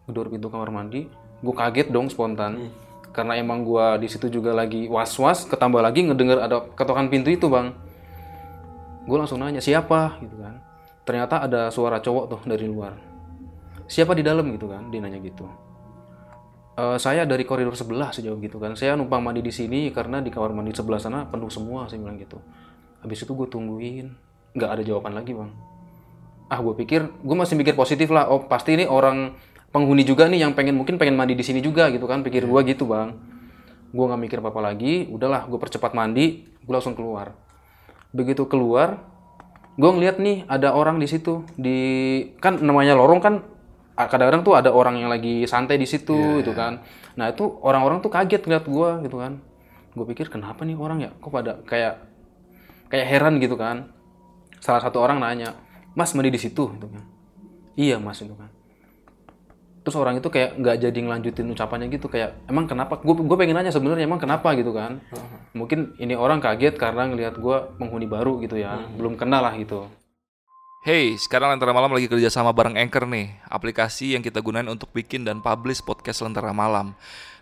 Gedor 0.08 0.28
pintu 0.28 0.52
kamar 0.52 0.68
mandi 0.72 1.23
gue 1.44 1.54
kaget 1.54 1.92
dong 1.92 2.08
spontan. 2.08 2.72
Karena 3.14 3.38
emang 3.38 3.62
gue 3.62 4.02
di 4.02 4.08
situ 4.10 4.26
juga 4.26 4.58
lagi 4.58 4.90
was-was 4.90 5.46
ketambah 5.46 5.86
lagi 5.86 6.02
ngedenger 6.02 6.40
ada 6.42 6.66
ketokan 6.74 7.14
pintu 7.14 7.30
itu 7.30 7.46
bang. 7.46 7.76
Gue 9.06 9.18
langsung 9.22 9.38
nanya 9.38 9.62
siapa? 9.62 10.18
Gitu 10.18 10.34
kan. 10.40 10.58
Ternyata 11.06 11.46
ada 11.46 11.70
suara 11.70 12.02
cowok 12.02 12.26
tuh 12.32 12.42
dari 12.50 12.66
luar. 12.66 12.98
Siapa 13.86 14.18
di 14.18 14.26
dalam? 14.26 14.50
Gitu 14.50 14.66
kan 14.66 14.90
dia 14.90 14.98
nanya 14.98 15.22
gitu. 15.22 15.46
"Eh, 16.74 16.98
saya 16.98 17.28
dari 17.30 17.46
koridor 17.46 17.78
sebelah 17.78 18.10
sejauh 18.10 18.40
gitu 18.42 18.58
kan. 18.58 18.74
Saya 18.74 18.98
numpang 18.98 19.22
mandi 19.22 19.46
di 19.46 19.54
sini 19.54 19.94
karena 19.94 20.18
di 20.18 20.34
kamar 20.34 20.50
mandi 20.50 20.74
sebelah 20.74 20.98
sana 20.98 21.30
penuh 21.30 21.54
semua 21.54 21.86
saya 21.86 22.02
bilang 22.02 22.18
gitu. 22.18 22.42
Habis 23.06 23.30
itu 23.30 23.32
gue 23.38 23.46
tungguin. 23.46 24.10
Nggak 24.58 24.70
ada 24.74 24.82
jawaban 24.82 25.14
lagi 25.14 25.38
bang. 25.38 25.54
Ah 26.50 26.58
gue 26.66 26.74
pikir 26.82 27.06
gue 27.22 27.36
masih 27.38 27.62
mikir 27.62 27.78
positif 27.78 28.10
lah. 28.10 28.26
Oh 28.26 28.50
pasti 28.50 28.74
ini 28.74 28.90
orang 28.90 29.38
penghuni 29.74 30.06
juga 30.06 30.30
nih 30.30 30.46
yang 30.46 30.54
pengen 30.54 30.78
mungkin 30.78 31.02
pengen 31.02 31.18
mandi 31.18 31.34
di 31.34 31.42
sini 31.42 31.58
juga 31.58 31.90
gitu 31.90 32.06
kan 32.06 32.22
pikir 32.22 32.46
gue 32.46 32.62
gitu 32.70 32.86
bang. 32.86 33.18
Gue 33.90 34.06
nggak 34.06 34.22
mikir 34.22 34.38
apa 34.40 34.54
apa 34.54 34.62
lagi 34.62 35.10
udahlah 35.10 35.50
gue 35.50 35.58
percepat 35.58 35.98
mandi 35.98 36.46
gue 36.46 36.74
langsung 36.74 36.94
keluar. 36.94 37.34
Begitu 38.14 38.46
keluar 38.46 39.02
gue 39.74 39.90
ngeliat 39.90 40.22
nih 40.22 40.46
ada 40.46 40.78
orang 40.78 41.02
di 41.02 41.10
situ 41.10 41.42
di 41.58 41.82
kan 42.38 42.62
namanya 42.62 42.94
lorong 42.94 43.18
kan 43.18 43.42
kadang-kadang 43.98 44.46
tuh 44.46 44.54
ada 44.54 44.70
orang 44.70 45.02
yang 45.02 45.10
lagi 45.10 45.50
santai 45.50 45.82
di 45.82 45.90
situ 45.90 46.46
gitu 46.46 46.54
kan. 46.54 46.86
Nah 47.18 47.34
itu 47.34 47.50
orang-orang 47.66 48.06
tuh 48.06 48.14
kaget 48.14 48.46
ngeliat 48.46 48.70
gue 48.70 48.90
gitu 49.10 49.18
kan. 49.18 49.42
Gue 49.98 50.06
pikir 50.06 50.30
kenapa 50.30 50.62
nih 50.62 50.78
orang 50.78 51.02
ya? 51.02 51.12
Kok 51.18 51.32
pada 51.34 51.58
kayak 51.66 51.98
kayak 52.94 53.06
heran 53.10 53.42
gitu 53.42 53.58
kan? 53.58 53.90
Salah 54.62 54.86
satu 54.86 55.02
orang 55.02 55.18
nanya 55.18 55.58
mas 55.98 56.14
mandi 56.14 56.30
di 56.30 56.38
situ? 56.38 56.70
Gitu 56.78 56.86
kan. 56.86 57.04
Iya 57.74 57.98
mas 57.98 58.22
itu 58.22 58.38
kan 58.38 58.53
terus 59.84 60.00
orang 60.00 60.16
itu 60.18 60.32
kayak 60.32 60.56
nggak 60.56 60.76
jadi 60.80 61.00
ngelanjutin 61.04 61.52
ucapannya 61.52 61.92
gitu 61.92 62.08
kayak 62.08 62.40
emang 62.48 62.66
kenapa 62.72 63.04
gue 63.04 63.14
gue 63.14 63.38
pengen 63.38 63.60
nanya 63.60 63.76
sebenarnya 63.76 64.08
emang 64.08 64.18
kenapa 64.18 64.56
gitu 64.56 64.72
kan 64.72 65.04
mungkin 65.52 65.92
ini 66.00 66.16
orang 66.16 66.40
kaget 66.40 66.80
karena 66.80 67.12
ngelihat 67.12 67.36
gue 67.36 67.58
penghuni 67.76 68.08
baru 68.08 68.40
gitu 68.40 68.56
ya 68.56 68.80
belum 68.96 69.20
kenal 69.20 69.44
lah 69.44 69.54
gitu 69.60 69.92
Hey, 70.84 71.16
sekarang 71.16 71.56
Lentera 71.56 71.72
Malam 71.72 71.96
lagi 71.96 72.12
kerja 72.12 72.28
sama 72.28 72.52
bareng 72.52 72.76
Anchor 72.76 73.08
nih, 73.08 73.32
aplikasi 73.48 74.20
yang 74.20 74.20
kita 74.20 74.44
gunain 74.44 74.68
untuk 74.68 74.92
bikin 74.92 75.24
dan 75.24 75.40
publish 75.40 75.80
podcast 75.80 76.20
Lentera 76.20 76.52
Malam. 76.52 76.92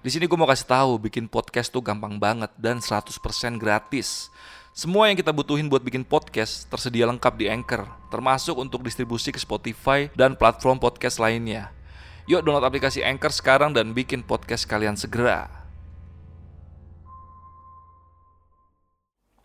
Di 0.05 0.13
sini 0.13 0.29
gue 0.29 0.37
mau 0.37 0.45
kasih 0.45 0.69
tahu, 0.69 1.01
bikin 1.01 1.25
podcast 1.25 1.73
tuh 1.73 1.81
gampang 1.81 2.21
banget 2.21 2.53
dan 2.61 2.77
100% 2.77 3.09
gratis. 3.57 4.29
Semua 4.77 5.09
yang 5.09 5.17
kita 5.17 5.33
butuhin 5.33 5.65
buat 5.73 5.81
bikin 5.81 6.05
podcast 6.05 6.69
tersedia 6.69 7.09
lengkap 7.09 7.33
di 7.33 7.49
Anchor, 7.49 7.89
termasuk 8.13 8.61
untuk 8.61 8.85
distribusi 8.85 9.33
ke 9.33 9.41
Spotify 9.41 10.05
dan 10.13 10.37
platform 10.37 10.77
podcast 10.77 11.17
lainnya. 11.17 11.73
Yuk 12.29 12.45
download 12.45 12.67
aplikasi 12.67 13.01
Anchor 13.01 13.33
sekarang 13.33 13.73
dan 13.73 13.97
bikin 13.97 14.21
podcast 14.21 14.69
kalian 14.69 14.93
segera. 14.93 15.61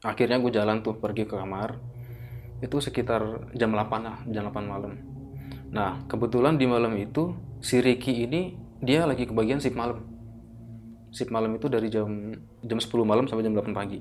akhirnya 0.07 0.39
gue 0.39 0.55
jalan 0.55 0.87
tuh 0.87 0.95
pergi 1.03 1.27
ke 1.27 1.35
kamar. 1.35 1.83
Itu 2.63 2.79
sekitar 2.79 3.53
jam 3.59 3.75
8 3.75 4.07
lah 4.07 4.17
jam 4.31 4.49
8 4.49 4.65
malam. 4.65 4.95
Nah 5.75 6.01
kebetulan 6.07 6.57
di 6.57 6.65
malam 6.71 6.95
itu 6.95 7.35
si 7.59 7.83
Ricky 7.83 8.23
ini 8.23 8.55
dia 8.79 9.03
lagi 9.03 9.27
kebagian 9.27 9.59
shift 9.59 9.75
malam. 9.75 10.07
Shift 11.11 11.35
malam 11.35 11.59
itu 11.59 11.67
dari 11.67 11.91
jam 11.91 12.39
jam 12.63 12.79
10 12.79 12.87
malam 13.03 13.27
sampai 13.27 13.45
jam 13.45 13.53
8 13.53 13.75
pagi. 13.75 14.01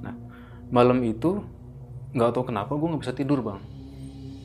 Nah 0.00 0.16
malam 0.72 0.98
itu 1.04 1.44
nggak 2.16 2.32
tahu 2.32 2.48
kenapa 2.48 2.72
gue 2.72 2.88
nggak 2.88 3.02
bisa 3.04 3.12
tidur 3.12 3.44
bang 3.44 3.60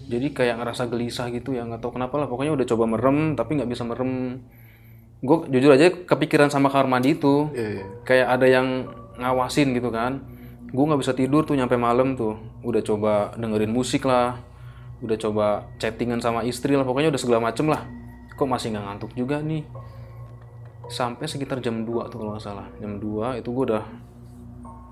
jadi 0.03 0.35
kayak 0.35 0.55
ngerasa 0.59 0.91
gelisah 0.91 1.31
gitu 1.31 1.55
ya 1.55 1.63
nggak 1.63 1.79
tahu 1.79 1.95
kenapa 1.95 2.19
lah. 2.19 2.27
Pokoknya 2.27 2.51
udah 2.51 2.65
coba 2.67 2.83
merem 2.87 3.39
tapi 3.39 3.55
nggak 3.55 3.69
bisa 3.71 3.83
merem. 3.87 4.43
Gue 5.23 5.47
jujur 5.47 5.71
aja 5.71 5.87
kepikiran 5.87 6.51
sama 6.51 6.67
kamar 6.67 6.99
mandi 6.99 7.15
itu. 7.15 7.47
Iya, 7.55 7.67
iya. 7.79 7.85
kayak 8.03 8.27
ada 8.27 8.47
yang 8.47 8.67
ngawasin 9.15 9.71
gitu 9.71 9.87
kan. 9.93 10.19
Gue 10.73 10.83
nggak 10.83 10.99
bisa 10.99 11.13
tidur 11.15 11.47
tuh 11.47 11.55
nyampe 11.55 11.79
malam 11.79 12.19
tuh. 12.19 12.35
Udah 12.65 12.83
coba 12.83 13.31
dengerin 13.39 13.71
musik 13.71 14.03
lah. 14.03 14.43
Udah 14.99 15.15
coba 15.15 15.71
chattingan 15.79 16.19
sama 16.19 16.43
istri 16.43 16.75
lah. 16.75 16.83
Pokoknya 16.83 17.07
udah 17.07 17.21
segala 17.21 17.39
macem 17.39 17.71
lah. 17.71 17.87
Kok 18.35 18.47
masih 18.49 18.75
nggak 18.75 18.83
ngantuk 18.83 19.11
juga 19.15 19.39
nih? 19.39 19.63
Sampai 20.91 21.31
sekitar 21.31 21.63
jam 21.63 21.87
2 21.87 22.11
tuh 22.11 22.19
kalau 22.19 22.35
nggak 22.35 22.43
salah. 22.43 22.67
Jam 22.83 22.99
2 22.99 23.39
itu 23.39 23.47
gue 23.55 23.63
udah 23.71 23.83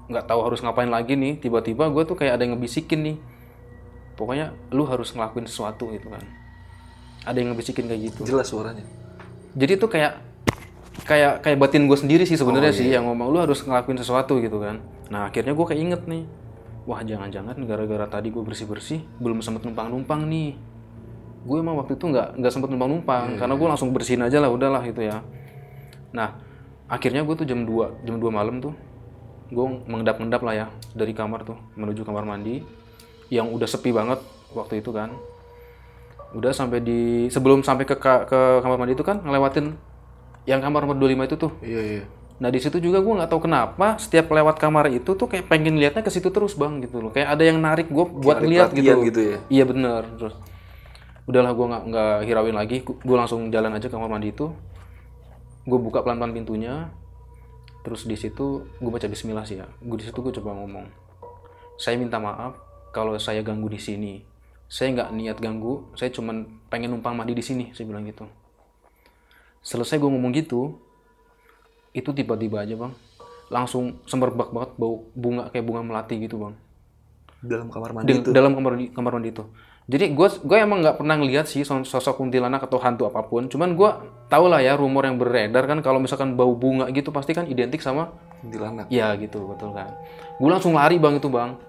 nggak 0.07 0.23
tahu 0.23 0.39
harus 0.47 0.63
ngapain 0.63 0.87
lagi 0.87 1.19
nih. 1.19 1.35
Tiba-tiba 1.43 1.91
gue 1.91 2.03
tuh 2.07 2.15
kayak 2.15 2.39
ada 2.39 2.47
yang 2.47 2.55
ngebisikin 2.55 3.03
nih 3.03 3.17
pokoknya 4.21 4.53
lu 4.69 4.85
harus 4.85 5.09
ngelakuin 5.17 5.49
sesuatu 5.49 5.89
gitu 5.89 6.13
kan. 6.13 6.21
Ada 7.25 7.41
yang 7.41 7.57
ngebisikin 7.57 7.89
kayak 7.89 8.01
gitu. 8.13 8.29
Jelas 8.29 8.53
suaranya. 8.53 8.85
jadi 9.51 9.75
tuh 9.75 9.91
kayak 9.91 10.23
kayak 11.03 11.43
kayak 11.43 11.57
batin 11.59 11.89
gue 11.89 11.97
sendiri 11.97 12.23
sih 12.23 12.39
sebenarnya 12.39 12.71
sih 12.71 12.87
yang 12.87 13.07
ngomong 13.07 13.33
lu 13.33 13.39
harus 13.41 13.63
ngelakuin 13.65 13.99
sesuatu 13.99 14.39
gitu 14.39 14.61
kan. 14.61 14.79
Nah 15.11 15.27
akhirnya 15.27 15.51
gue 15.51 15.65
kayak 15.65 15.81
inget 15.81 16.01
nih 16.07 16.23
wah 16.87 17.01
jangan-jangan 17.03 17.57
gara-gara 17.67 18.07
tadi 18.09 18.33
gue 18.33 18.43
bersih 18.43 18.67
bersih 18.69 18.99
belum 19.19 19.43
sempet 19.43 19.65
numpang 19.67 19.91
numpang 19.91 20.23
nih. 20.29 20.55
Gue 21.43 21.57
emang 21.59 21.81
waktu 21.81 21.97
itu 21.97 22.05
nggak 22.05 22.37
nggak 22.37 22.51
sempet 22.53 22.69
numpang 22.71 22.89
numpang 22.91 23.27
karena 23.35 23.53
gue 23.57 23.67
langsung 23.67 23.89
bersihin 23.91 24.23
aja 24.23 24.37
lah 24.39 24.49
udahlah 24.51 24.83
gitu 24.87 25.03
ya. 25.03 25.25
Nah 26.15 26.37
akhirnya 26.87 27.23
gue 27.23 27.35
tuh 27.35 27.47
jam 27.47 27.63
2 27.63 28.07
jam 28.07 28.15
2 28.19 28.31
malam 28.31 28.59
tuh 28.59 28.75
gue 29.51 29.65
mengendap-endap 29.87 30.41
lah 30.47 30.53
ya 30.55 30.67
dari 30.95 31.11
kamar 31.11 31.43
tuh 31.43 31.59
menuju 31.75 32.07
kamar 32.07 32.23
mandi 32.23 32.63
yang 33.31 33.47
udah 33.47 33.65
sepi 33.65 33.95
banget 33.95 34.19
waktu 34.51 34.83
itu 34.83 34.91
kan. 34.91 35.15
Udah 36.35 36.51
sampai 36.51 36.83
di 36.83 37.31
sebelum 37.31 37.63
sampai 37.63 37.87
ke 37.87 37.95
ke 37.97 38.39
kamar 38.59 38.77
mandi 38.77 38.93
itu 38.93 39.07
kan 39.07 39.23
ngelewatin 39.23 39.73
yang 40.43 40.59
kamar 40.59 40.83
nomor 40.83 40.99
25 40.99 41.27
itu 41.31 41.35
tuh. 41.39 41.51
Iya, 41.63 41.81
iya. 41.81 42.03
nah 42.41 42.49
di 42.49 42.57
situ 42.57 42.81
juga 42.81 43.05
gue 43.05 43.13
nggak 43.21 43.29
tahu 43.29 43.45
kenapa 43.45 44.01
setiap 44.01 44.33
lewat 44.33 44.57
kamar 44.57 44.89
itu 44.89 45.13
tuh 45.13 45.29
kayak 45.29 45.45
pengen 45.45 45.77
liatnya 45.77 46.01
ke 46.01 46.09
situ 46.09 46.33
terus 46.33 46.57
bang 46.57 46.81
gitu 46.83 46.97
loh. 46.97 47.11
Kayak 47.13 47.37
ada 47.37 47.43
yang 47.45 47.61
narik 47.61 47.87
gue 47.87 48.05
buat 48.05 48.41
perhatian 48.41 48.73
gitu 48.73 49.01
gitu 49.07 49.21
ya? 49.21 49.37
iya 49.47 49.63
bener. 49.63 50.09
Terus 50.17 50.35
udahlah 51.29 51.53
gue 51.53 51.65
nggak 51.69 51.83
nggak 51.87 52.15
hirauin 52.25 52.57
lagi. 52.57 52.77
Gue 52.83 53.17
langsung 53.17 53.47
jalan 53.53 53.77
aja 53.77 53.87
ke 53.87 53.93
kamar 53.93 54.09
mandi 54.09 54.33
itu. 54.33 54.49
Gue 55.69 55.79
buka 55.79 56.01
pelan-pelan 56.01 56.33
pintunya. 56.33 56.89
Terus 57.85 58.09
di 58.09 58.17
situ 58.17 58.65
gue 58.65 58.91
baca 58.91 59.05
Bismillah 59.05 59.45
sih 59.45 59.61
ya. 59.61 59.69
Gue 59.77 60.01
di 60.01 60.05
situ 60.09 60.17
gue 60.25 60.33
coba 60.41 60.57
ngomong. 60.57 60.89
Saya 61.77 62.01
minta 62.01 62.17
maaf 62.17 62.70
kalau 62.91 63.15
saya 63.17 63.39
ganggu 63.41 63.71
di 63.71 63.79
sini 63.79 64.13
saya 64.71 64.91
nggak 64.95 65.09
niat 65.11 65.37
ganggu 65.39 65.91
saya 65.95 66.11
cuman 66.11 66.47
pengen 66.71 66.95
numpang 66.95 67.11
mandi 67.11 67.35
di 67.35 67.43
sini 67.43 67.75
saya 67.75 67.87
bilang 67.87 68.07
gitu. 68.07 68.23
Selesai 69.61 69.99
gue 69.99 70.09
ngomong 70.09 70.31
gitu 70.33 70.79
itu 71.91 72.09
tiba-tiba 72.11 72.63
aja 72.63 72.75
bang. 72.75 72.93
Langsung 73.51 73.99
semerbak 74.07 74.55
banget 74.55 74.71
bau 74.79 75.03
bunga 75.11 75.51
kayak 75.51 75.65
bunga 75.67 75.81
melati 75.83 76.15
gitu 76.23 76.39
bang. 76.39 76.53
Dalam 77.41 77.67
kamar 77.67 77.91
mandi 77.91 78.07
di 78.07 78.13
itu. 78.21 78.29
dalam 78.31 78.51
kamar 78.55 78.71
mandi, 78.79 78.87
kamar 78.95 79.11
mandi 79.19 79.29
itu. 79.35 79.43
Jadi 79.91 80.13
gue 80.15 80.27
gue 80.45 80.57
emang 80.61 80.79
nggak 80.79 81.03
pernah 81.03 81.19
ngeliat 81.19 81.51
sih 81.51 81.67
sos- 81.67 81.89
sosok 81.89 82.15
kuntilanak 82.15 82.63
atau 82.63 82.79
hantu 82.79 83.11
apa 83.11 83.27
pun. 83.27 83.51
Cuman 83.51 83.75
gue 83.75 83.89
tau 84.31 84.45
lah 84.47 84.63
ya 84.63 84.79
rumor 84.79 85.03
yang 85.03 85.19
beredar 85.19 85.67
kan 85.67 85.83
kalau 85.83 85.99
misalkan 85.99 86.39
bau 86.39 86.55
bunga 86.55 86.87
gitu 86.95 87.11
pasti 87.11 87.35
kan 87.35 87.43
identik 87.43 87.83
sama 87.83 88.13
Kuntilanak. 88.39 88.87
ya 88.87 89.11
gitu 89.19 89.51
betul 89.51 89.75
kan. 89.75 89.91
Gue 90.39 90.47
langsung 90.47 90.79
lari 90.79 90.95
bang 90.95 91.19
itu 91.19 91.27
bang 91.27 91.59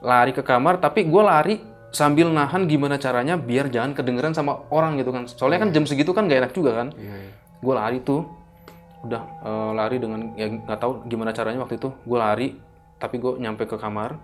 lari 0.00 0.32
ke 0.32 0.40
kamar 0.40 0.80
tapi 0.80 1.04
gue 1.04 1.22
lari 1.22 1.56
sambil 1.90 2.30
nahan 2.30 2.70
gimana 2.70 2.96
caranya 2.96 3.34
biar 3.34 3.68
jangan 3.68 3.92
kedengeran 3.92 4.32
sama 4.32 4.64
orang 4.70 4.96
gitu 4.98 5.10
kan. 5.10 5.26
Soalnya 5.26 5.66
kan 5.66 5.70
jam 5.74 5.84
segitu 5.84 6.14
kan 6.14 6.30
gak 6.30 6.46
enak 6.46 6.52
juga 6.54 6.74
kan. 6.74 6.88
Iya, 6.96 7.14
iya. 7.14 7.32
gue 7.60 7.74
lari 7.76 7.98
tuh 8.00 8.24
udah 9.04 9.22
eh, 9.44 9.70
lari 9.76 9.96
dengan 10.00 10.32
ya 10.36 10.48
nggak 10.48 10.78
tahu 10.80 10.92
gimana 11.10 11.34
caranya 11.34 11.60
waktu 11.66 11.76
itu. 11.76 11.92
Gue 12.06 12.18
lari 12.18 12.48
tapi 12.96 13.18
gue 13.18 13.36
nyampe 13.36 13.66
ke 13.66 13.76
kamar. 13.76 14.16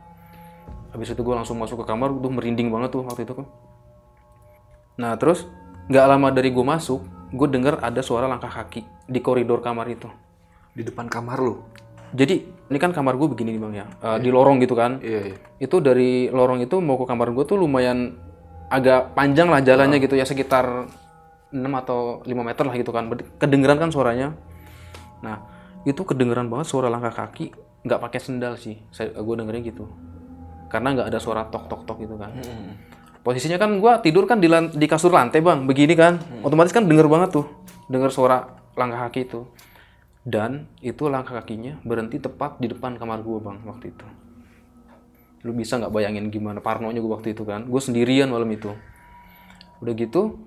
Habis 0.94 1.12
itu 1.12 1.20
gue 1.20 1.34
langsung 1.36 1.60
masuk 1.60 1.84
ke 1.84 1.86
kamar 1.90 2.14
tuh 2.14 2.32
merinding 2.32 2.72
banget 2.72 2.94
tuh 2.94 3.04
waktu 3.04 3.28
itu 3.28 3.34
kan. 3.36 3.46
Nah 4.96 5.12
terus 5.20 5.44
nggak 5.92 6.06
lama 6.08 6.28
dari 6.32 6.50
gue 6.54 6.64
masuk 6.64 7.04
gue 7.34 7.48
dengar 7.50 7.82
ada 7.82 8.00
suara 8.00 8.30
langkah 8.30 8.48
kaki 8.48 8.86
di 9.10 9.18
koridor 9.20 9.60
kamar 9.60 9.90
itu. 9.90 10.08
Di 10.72 10.86
depan 10.86 11.10
kamar 11.10 11.42
lu. 11.42 11.60
Jadi 12.14 12.44
ini 12.46 12.78
kan 12.82 12.90
kamar 12.90 13.14
gue 13.14 13.28
begini 13.30 13.54
nih 13.56 13.60
bang 13.62 13.74
ya. 13.74 13.86
Eh, 14.02 14.18
di 14.22 14.30
lorong 14.30 14.58
gitu 14.62 14.74
kan. 14.74 14.98
Iya, 15.02 15.34
iya. 15.34 15.36
itu 15.62 15.80
dari 15.80 16.28
lorong 16.28 16.62
itu 16.62 16.78
mau 16.82 16.98
ke 16.98 17.06
kamar 17.08 17.32
gue 17.32 17.44
tuh 17.46 17.56
lumayan 17.58 18.18
agak 18.66 19.14
panjang 19.14 19.48
lah 19.48 19.62
jalannya 19.62 20.02
gitu 20.02 20.18
ya 20.18 20.26
sekitar 20.26 20.90
6 21.54 21.62
atau 21.62 22.26
5 22.26 22.30
meter 22.30 22.64
lah 22.66 22.74
gitu 22.74 22.90
kan. 22.90 23.10
Kedengeran 23.38 23.78
kan 23.78 23.90
suaranya. 23.94 24.34
Nah 25.22 25.46
itu 25.86 26.02
kedengeran 26.02 26.50
banget 26.50 26.66
suara 26.70 26.90
langkah 26.90 27.14
kaki 27.14 27.54
nggak 27.86 28.00
pakai 28.02 28.20
sendal 28.20 28.58
sih. 28.58 28.78
Saya 28.90 29.14
gue 29.14 29.34
dengernya 29.38 29.62
gitu. 29.70 29.86
Karena 30.66 30.98
nggak 30.98 31.08
ada 31.14 31.18
suara 31.22 31.46
tok 31.46 31.70
tok 31.70 31.82
tok 31.86 31.98
gitu 32.02 32.18
kan. 32.18 32.34
Posisinya 33.22 33.58
kan 33.58 33.82
gua 33.82 33.98
tidur 33.98 34.22
kan 34.22 34.38
di, 34.38 34.46
di 34.50 34.86
kasur 34.86 35.10
lantai 35.14 35.42
bang. 35.42 35.66
Begini 35.66 35.94
kan. 35.94 36.18
Otomatis 36.42 36.74
kan 36.74 36.86
denger 36.86 37.06
banget 37.06 37.30
tuh 37.34 37.46
denger 37.86 38.10
suara 38.10 38.42
langkah 38.74 39.08
kaki 39.08 39.30
itu 39.30 39.40
dan 40.26 40.66
itu 40.82 41.06
langkah 41.06 41.38
kakinya 41.38 41.78
berhenti 41.86 42.18
tepat 42.18 42.58
di 42.58 42.66
depan 42.66 42.98
kamar 42.98 43.22
gua 43.22 43.38
bang 43.38 43.62
waktu 43.62 43.94
itu. 43.94 44.06
Lu 45.46 45.54
bisa 45.54 45.78
nggak 45.78 45.94
bayangin 45.94 46.26
gimana 46.34 46.58
parnonya 46.58 46.98
gua 46.98 47.22
waktu 47.22 47.30
itu 47.30 47.46
kan? 47.46 47.70
Gue 47.70 47.78
sendirian 47.78 48.26
malam 48.26 48.50
itu. 48.50 48.74
Udah 49.78 49.94
gitu 49.94 50.42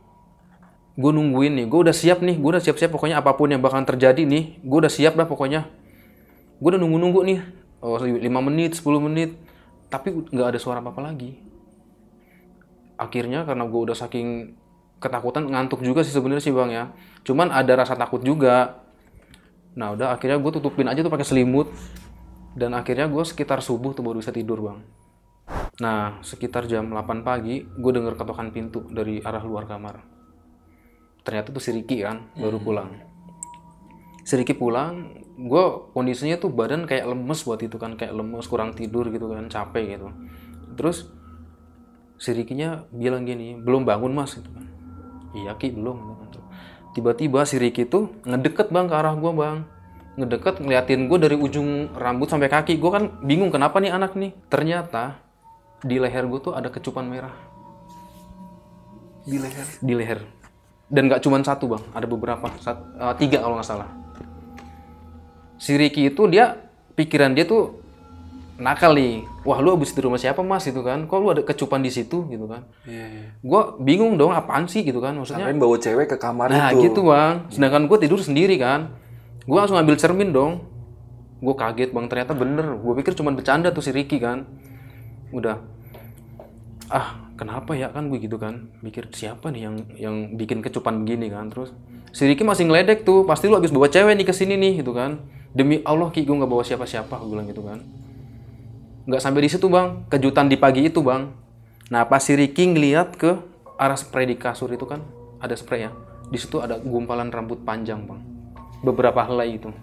gue 1.00 1.12
nungguin 1.16 1.64
nih. 1.64 1.66
Gue 1.72 1.88
udah 1.88 1.96
siap 1.96 2.20
nih 2.20 2.36
gue 2.36 2.50
udah 2.52 2.60
siap-siap. 2.60 2.92
Pokoknya 2.92 3.24
apa 3.24 3.32
pun 3.40 3.48
yang 3.48 3.64
bakalan 3.64 3.88
terjadi 3.88 4.28
nih 4.28 4.60
gue 4.60 4.78
udah 4.84 4.92
siap 4.92 5.16
dah 5.16 5.24
pokoknya. 5.24 5.72
Gue 6.60 6.76
udah 6.76 6.82
nunggu-nunggu 6.84 7.20
nih. 7.24 7.40
Oh 7.80 7.96
5 7.96 8.20
menit 8.20 8.76
10 8.76 9.00
menit. 9.00 9.40
Tapi 9.88 10.12
nggak 10.12 10.48
ada 10.52 10.60
suara 10.60 10.84
apa-apa 10.84 11.08
lagi. 11.08 11.40
Akhirnya 13.00 13.48
karena 13.48 13.64
gue 13.64 13.80
udah 13.80 13.96
saking 13.96 14.60
ketakutan 15.00 15.48
ngantuk 15.48 15.80
juga 15.80 16.04
sih 16.04 16.12
sebenarnya 16.12 16.44
sih 16.44 16.52
bang 16.52 16.70
ya. 16.76 16.84
Cuman 17.24 17.48
ada 17.56 17.80
rasa 17.80 17.96
takut 17.96 18.20
juga 18.20 18.84
nah 19.78 19.94
udah 19.94 20.16
akhirnya 20.18 20.42
gue 20.42 20.52
tutupin 20.58 20.90
aja 20.90 21.02
tuh 21.06 21.12
pakai 21.14 21.28
selimut. 21.28 21.70
Dan 22.50 22.74
akhirnya 22.74 23.06
gue 23.06 23.24
sekitar 23.24 23.62
subuh 23.62 23.94
tuh 23.94 24.02
baru 24.02 24.20
bisa 24.20 24.34
tidur 24.34 24.60
bang. 24.60 24.80
Nah 25.80 26.20
sekitar 26.26 26.66
jam 26.66 26.92
8 26.92 27.24
pagi 27.24 27.62
gue 27.64 27.92
denger 27.94 28.18
ketokan 28.18 28.50
pintu 28.52 28.84
dari 28.90 29.22
arah 29.22 29.42
luar 29.46 29.70
kamar. 29.70 30.02
Ternyata 31.24 31.54
tuh 31.54 31.62
si 31.62 31.70
Ricky 31.72 32.02
kan 32.04 32.34
baru 32.36 32.58
pulang. 32.60 32.90
Si 34.26 34.34
Ricky 34.36 34.58
pulang 34.58 35.24
gue 35.40 35.64
kondisinya 35.96 36.36
tuh 36.36 36.52
badan 36.52 36.84
kayak 36.84 37.08
lemes 37.08 37.48
buat 37.48 37.64
itu 37.64 37.80
kan 37.80 37.96
kayak 37.96 38.12
lemes 38.12 38.44
kurang 38.52 38.76
tidur 38.76 39.08
gitu 39.08 39.32
kan 39.32 39.48
capek 39.48 39.96
gitu. 39.96 40.10
Terus 40.76 41.08
si 42.20 42.36
Ricky-nya 42.36 42.84
bilang 42.92 43.24
gini 43.24 43.56
belum 43.56 43.88
bangun 43.88 44.12
mas 44.12 44.36
gitu 44.36 44.52
kan. 44.52 44.68
Iya 45.32 45.56
Ki 45.56 45.72
belum. 45.72 46.19
Tiba-tiba 46.94 47.46
si 47.46 47.62
Ricky 47.62 47.86
tuh 47.86 48.14
ngedeket 48.26 48.74
bang 48.74 48.86
ke 48.90 48.96
arah 48.96 49.16
gue 49.16 49.32
bang. 49.34 49.58
Ngedeket 50.20 50.60
ngeliatin 50.60 51.08
gue 51.08 51.18
dari 51.22 51.36
ujung 51.40 51.94
rambut 51.96 52.28
sampai 52.28 52.52
kaki. 52.52 52.76
Gue 52.76 52.92
kan 52.92 53.04
bingung 53.24 53.54
kenapa 53.54 53.80
nih 53.80 53.94
anak 53.94 54.18
nih? 54.20 54.36
Ternyata 54.52 55.20
di 55.86 55.96
leher 55.96 56.28
gue 56.28 56.40
tuh 56.44 56.54
ada 56.54 56.68
kecupan 56.68 57.08
merah. 57.08 57.34
Di 59.24 59.38
leher. 59.38 59.68
di 59.80 59.94
leher. 59.96 60.20
Dan 60.90 61.08
nggak 61.08 61.22
cuma 61.24 61.40
satu 61.40 61.72
bang. 61.72 61.84
Ada 61.94 62.08
beberapa. 62.10 62.48
Sat- 62.60 62.84
eh, 62.98 63.16
tiga 63.16 63.40
kalau 63.40 63.56
nggak 63.62 63.70
salah. 63.70 63.90
Si 65.60 65.76
Ricky 65.76 66.12
itu 66.12 66.24
dia 66.28 66.56
pikiran 67.00 67.32
dia 67.32 67.48
tuh 67.48 67.79
nakal 68.60 68.92
nih. 68.94 69.24
Wah 69.48 69.58
lu 69.64 69.74
abis 69.80 69.96
di 69.96 70.04
rumah 70.04 70.20
siapa 70.20 70.44
mas? 70.44 70.68
Gitu 70.68 70.84
kan. 70.84 71.08
Kok 71.08 71.18
lu 71.18 71.28
ada 71.32 71.42
kecupan 71.42 71.80
di 71.80 71.90
situ? 71.90 72.28
Gitu 72.28 72.46
kan. 72.46 72.68
Iya, 72.86 73.06
iya. 73.08 73.26
gue 73.40 73.62
bingung 73.80 74.20
dong 74.20 74.36
apaan 74.36 74.68
sih? 74.68 74.84
Gitu 74.84 75.00
kan 75.00 75.16
maksudnya 75.16 75.48
Sampai 75.48 75.58
bawa 75.58 75.76
cewek 75.80 76.08
ke 76.12 76.18
kamar 76.20 76.52
nah 76.52 76.70
itu. 76.76 76.92
gitu 76.92 77.08
bang. 77.08 77.48
Sedangkan 77.50 77.88
gue 77.88 77.98
tidur 77.98 78.20
sendiri 78.20 78.60
kan. 78.60 78.94
Gue 79.48 79.58
langsung 79.58 79.80
ambil 79.80 79.96
cermin 79.96 80.36
dong. 80.36 80.68
Gue 81.40 81.56
kaget 81.56 81.96
bang. 81.96 82.06
Ternyata 82.12 82.36
bener. 82.36 82.78
Gue 82.84 82.94
pikir 83.00 83.16
cuma 83.16 83.32
bercanda 83.32 83.72
tuh 83.72 83.82
si 83.82 83.96
Ricky 83.96 84.20
kan. 84.20 84.44
Udah. 85.32 85.64
Ah 86.92 87.32
kenapa 87.40 87.74
ya? 87.80 87.90
Kan 87.96 88.12
gue 88.12 88.20
gitu 88.20 88.36
kan. 88.36 88.70
Mikir 88.84 89.08
siapa 89.16 89.50
nih 89.56 89.62
yang 89.66 89.76
yang 89.96 90.16
bikin 90.36 90.60
kecupan 90.60 91.08
begini 91.08 91.32
kan? 91.32 91.48
Terus 91.48 91.72
si 92.12 92.28
Ricky 92.28 92.44
masih 92.44 92.68
ngeledek 92.68 93.08
tuh. 93.08 93.24
Pasti 93.24 93.48
lu 93.48 93.56
abis 93.56 93.72
bawa 93.72 93.88
cewek 93.88 94.20
nih 94.20 94.28
ke 94.28 94.36
sini 94.36 94.60
nih 94.60 94.84
gitu 94.84 94.92
kan. 94.92 95.24
Demi 95.50 95.82
Allah 95.88 96.12
Ki 96.14 96.28
gue 96.28 96.36
nggak 96.36 96.52
bawa 96.52 96.62
siapa-siapa 96.62 97.18
gue 97.24 97.30
bilang 97.32 97.50
gitu 97.50 97.66
kan 97.66 97.82
nggak 99.10 99.22
sampai 99.26 99.42
di 99.42 99.50
situ 99.50 99.66
bang. 99.68 100.06
Kejutan 100.06 100.46
di 100.46 100.56
pagi 100.56 100.86
itu 100.86 101.02
bang. 101.02 101.34
Nah 101.90 102.06
pas 102.06 102.22
si 102.22 102.38
Ricky 102.38 102.70
ngeliat 102.70 103.18
ke 103.18 103.42
arah 103.82 103.98
spray 103.98 104.30
di 104.30 104.38
kasur 104.38 104.70
itu 104.70 104.86
kan 104.86 105.02
ada 105.42 105.58
spray 105.58 105.90
ya. 105.90 105.92
Di 106.30 106.38
situ 106.38 106.62
ada 106.62 106.78
gumpalan 106.78 107.34
rambut 107.34 107.66
panjang 107.66 108.06
bang. 108.06 108.22
Beberapa 108.86 109.26
helai 109.26 109.58
itu 109.58 109.74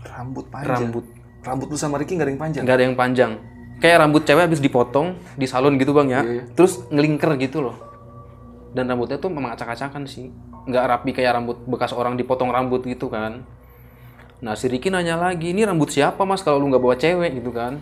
Rambut 0.00 0.48
panjang. 0.48 0.88
rambut. 0.88 1.04
Rambut 1.44 1.68
lu 1.68 1.76
sama 1.76 2.00
Ricky 2.00 2.16
nggak 2.16 2.24
ada 2.24 2.32
yang 2.32 2.40
panjang. 2.40 2.62
nggak 2.64 2.76
ada 2.76 2.84
yang 2.88 2.96
panjang. 2.96 3.32
Kayak 3.80 3.96
rambut 4.04 4.22
cewek 4.24 4.44
habis 4.48 4.60
dipotong 4.60 5.16
di 5.36 5.44
salon 5.44 5.76
gitu 5.76 5.92
bang 5.92 6.08
ya. 6.08 6.20
Terus 6.56 6.88
ngelingker 6.88 7.36
gitu 7.36 7.60
loh. 7.68 7.76
Dan 8.72 8.88
rambutnya 8.88 9.20
tuh 9.20 9.28
memang 9.28 9.52
acak-acakan 9.52 10.08
sih. 10.08 10.32
Nggak 10.64 10.84
rapi 10.88 11.10
kayak 11.12 11.36
rambut 11.36 11.60
bekas 11.68 11.92
orang 11.92 12.16
dipotong 12.16 12.48
rambut 12.48 12.80
gitu 12.88 13.12
kan 13.12 13.44
nah 14.40 14.56
si 14.56 14.66
Ricky 14.72 14.88
nanya 14.88 15.20
lagi 15.20 15.52
ini 15.52 15.64
rambut 15.68 15.92
siapa 15.92 16.24
mas 16.24 16.40
kalau 16.40 16.60
lu 16.60 16.72
nggak 16.72 16.82
bawa 16.82 16.96
cewek? 16.96 17.36
Gitu 17.40 17.52
kan. 17.52 17.80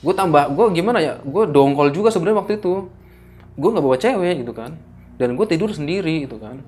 Gue 0.00 0.14
tambah 0.16 0.48
gue 0.54 0.66
gimana 0.72 0.98
ya? 1.02 1.20
Gue 1.20 1.44
dongkol 1.44 1.92
juga 1.92 2.08
sebenarnya 2.08 2.40
waktu 2.40 2.56
itu. 2.56 2.88
Gue 3.58 3.68
nggak 3.74 3.84
bawa 3.84 3.96
cewek 4.00 4.46
gitu 4.46 4.52
kan. 4.56 4.78
Dan 5.20 5.36
gue 5.36 5.44
tidur 5.44 5.68
sendiri 5.74 6.24
gitu 6.24 6.40
kan. 6.40 6.64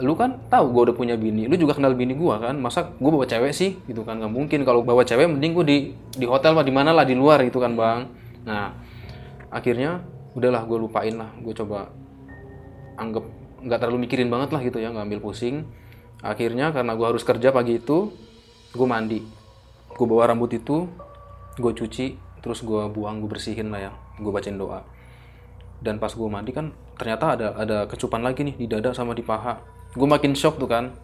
Lu 0.00 0.16
kan 0.16 0.40
tahu 0.48 0.72
gue 0.72 0.82
udah 0.90 0.96
punya 0.96 1.14
bini 1.14 1.44
lu 1.44 1.54
juga 1.60 1.76
kenal 1.78 1.94
bini 1.94 2.18
gue 2.18 2.34
kan. 2.40 2.58
Masa 2.58 2.90
gue 2.90 3.10
bawa 3.12 3.28
cewek 3.28 3.52
sih? 3.54 3.78
Gitu 3.86 4.02
kan 4.02 4.18
nggak 4.18 4.32
mungkin. 4.32 4.66
Kalau 4.66 4.82
bawa 4.82 5.06
cewek 5.06 5.30
mending 5.30 5.52
gue 5.54 5.64
di 5.68 5.78
di 6.18 6.26
hotel 6.26 6.56
mah 6.56 6.66
di 6.66 6.74
mana 6.74 6.90
lah 6.90 7.06
di 7.06 7.14
luar 7.14 7.44
gitu 7.46 7.62
kan 7.62 7.78
bang. 7.78 8.10
Nah 8.48 8.74
akhirnya 9.52 10.02
udahlah 10.34 10.66
gue 10.66 10.78
lupain 10.80 11.14
lah. 11.14 11.30
Gue 11.38 11.54
coba 11.54 11.92
anggap 12.98 13.22
nggak 13.60 13.78
terlalu 13.78 14.08
mikirin 14.08 14.32
banget 14.32 14.50
lah 14.56 14.60
gitu 14.64 14.82
ya 14.82 14.90
nggak 14.90 15.06
ambil 15.06 15.20
pusing. 15.22 15.68
Akhirnya 16.20 16.74
karena 16.74 16.98
gue 16.98 17.06
harus 17.06 17.22
kerja 17.22 17.54
pagi 17.54 17.78
itu 17.78 18.10
gue 18.70 18.86
mandi. 18.86 19.18
Gue 19.90 20.06
bawa 20.06 20.30
rambut 20.30 20.50
itu 20.54 20.86
gue 21.58 21.72
cuci 21.74 22.16
terus 22.40 22.64
gue 22.64 22.88
buang 22.88 23.20
gue 23.20 23.30
bersihin 23.30 23.74
lah 23.74 23.90
ya. 23.90 23.92
Gue 24.22 24.30
bacain 24.30 24.54
doa. 24.54 24.86
Dan 25.80 25.98
pas 25.98 26.12
gue 26.12 26.28
mandi 26.30 26.54
kan 26.54 26.70
ternyata 26.94 27.34
ada 27.34 27.46
ada 27.56 27.78
kecupan 27.90 28.22
lagi 28.22 28.46
nih 28.46 28.54
di 28.54 28.66
dada 28.70 28.94
sama 28.94 29.16
di 29.16 29.26
paha. 29.26 29.58
Gue 29.96 30.06
makin 30.06 30.38
shock 30.38 30.62
tuh 30.62 30.70
kan. 30.70 30.94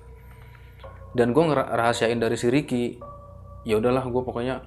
Dan 1.16 1.35
gue 1.35 1.42
ngerahasiain 1.42 2.20
dari 2.20 2.38
si 2.38 2.46
Ricky 2.52 3.00
ya 3.66 3.83
udahlah 3.83 4.07
gue 4.07 4.22
pokoknya 4.22 4.62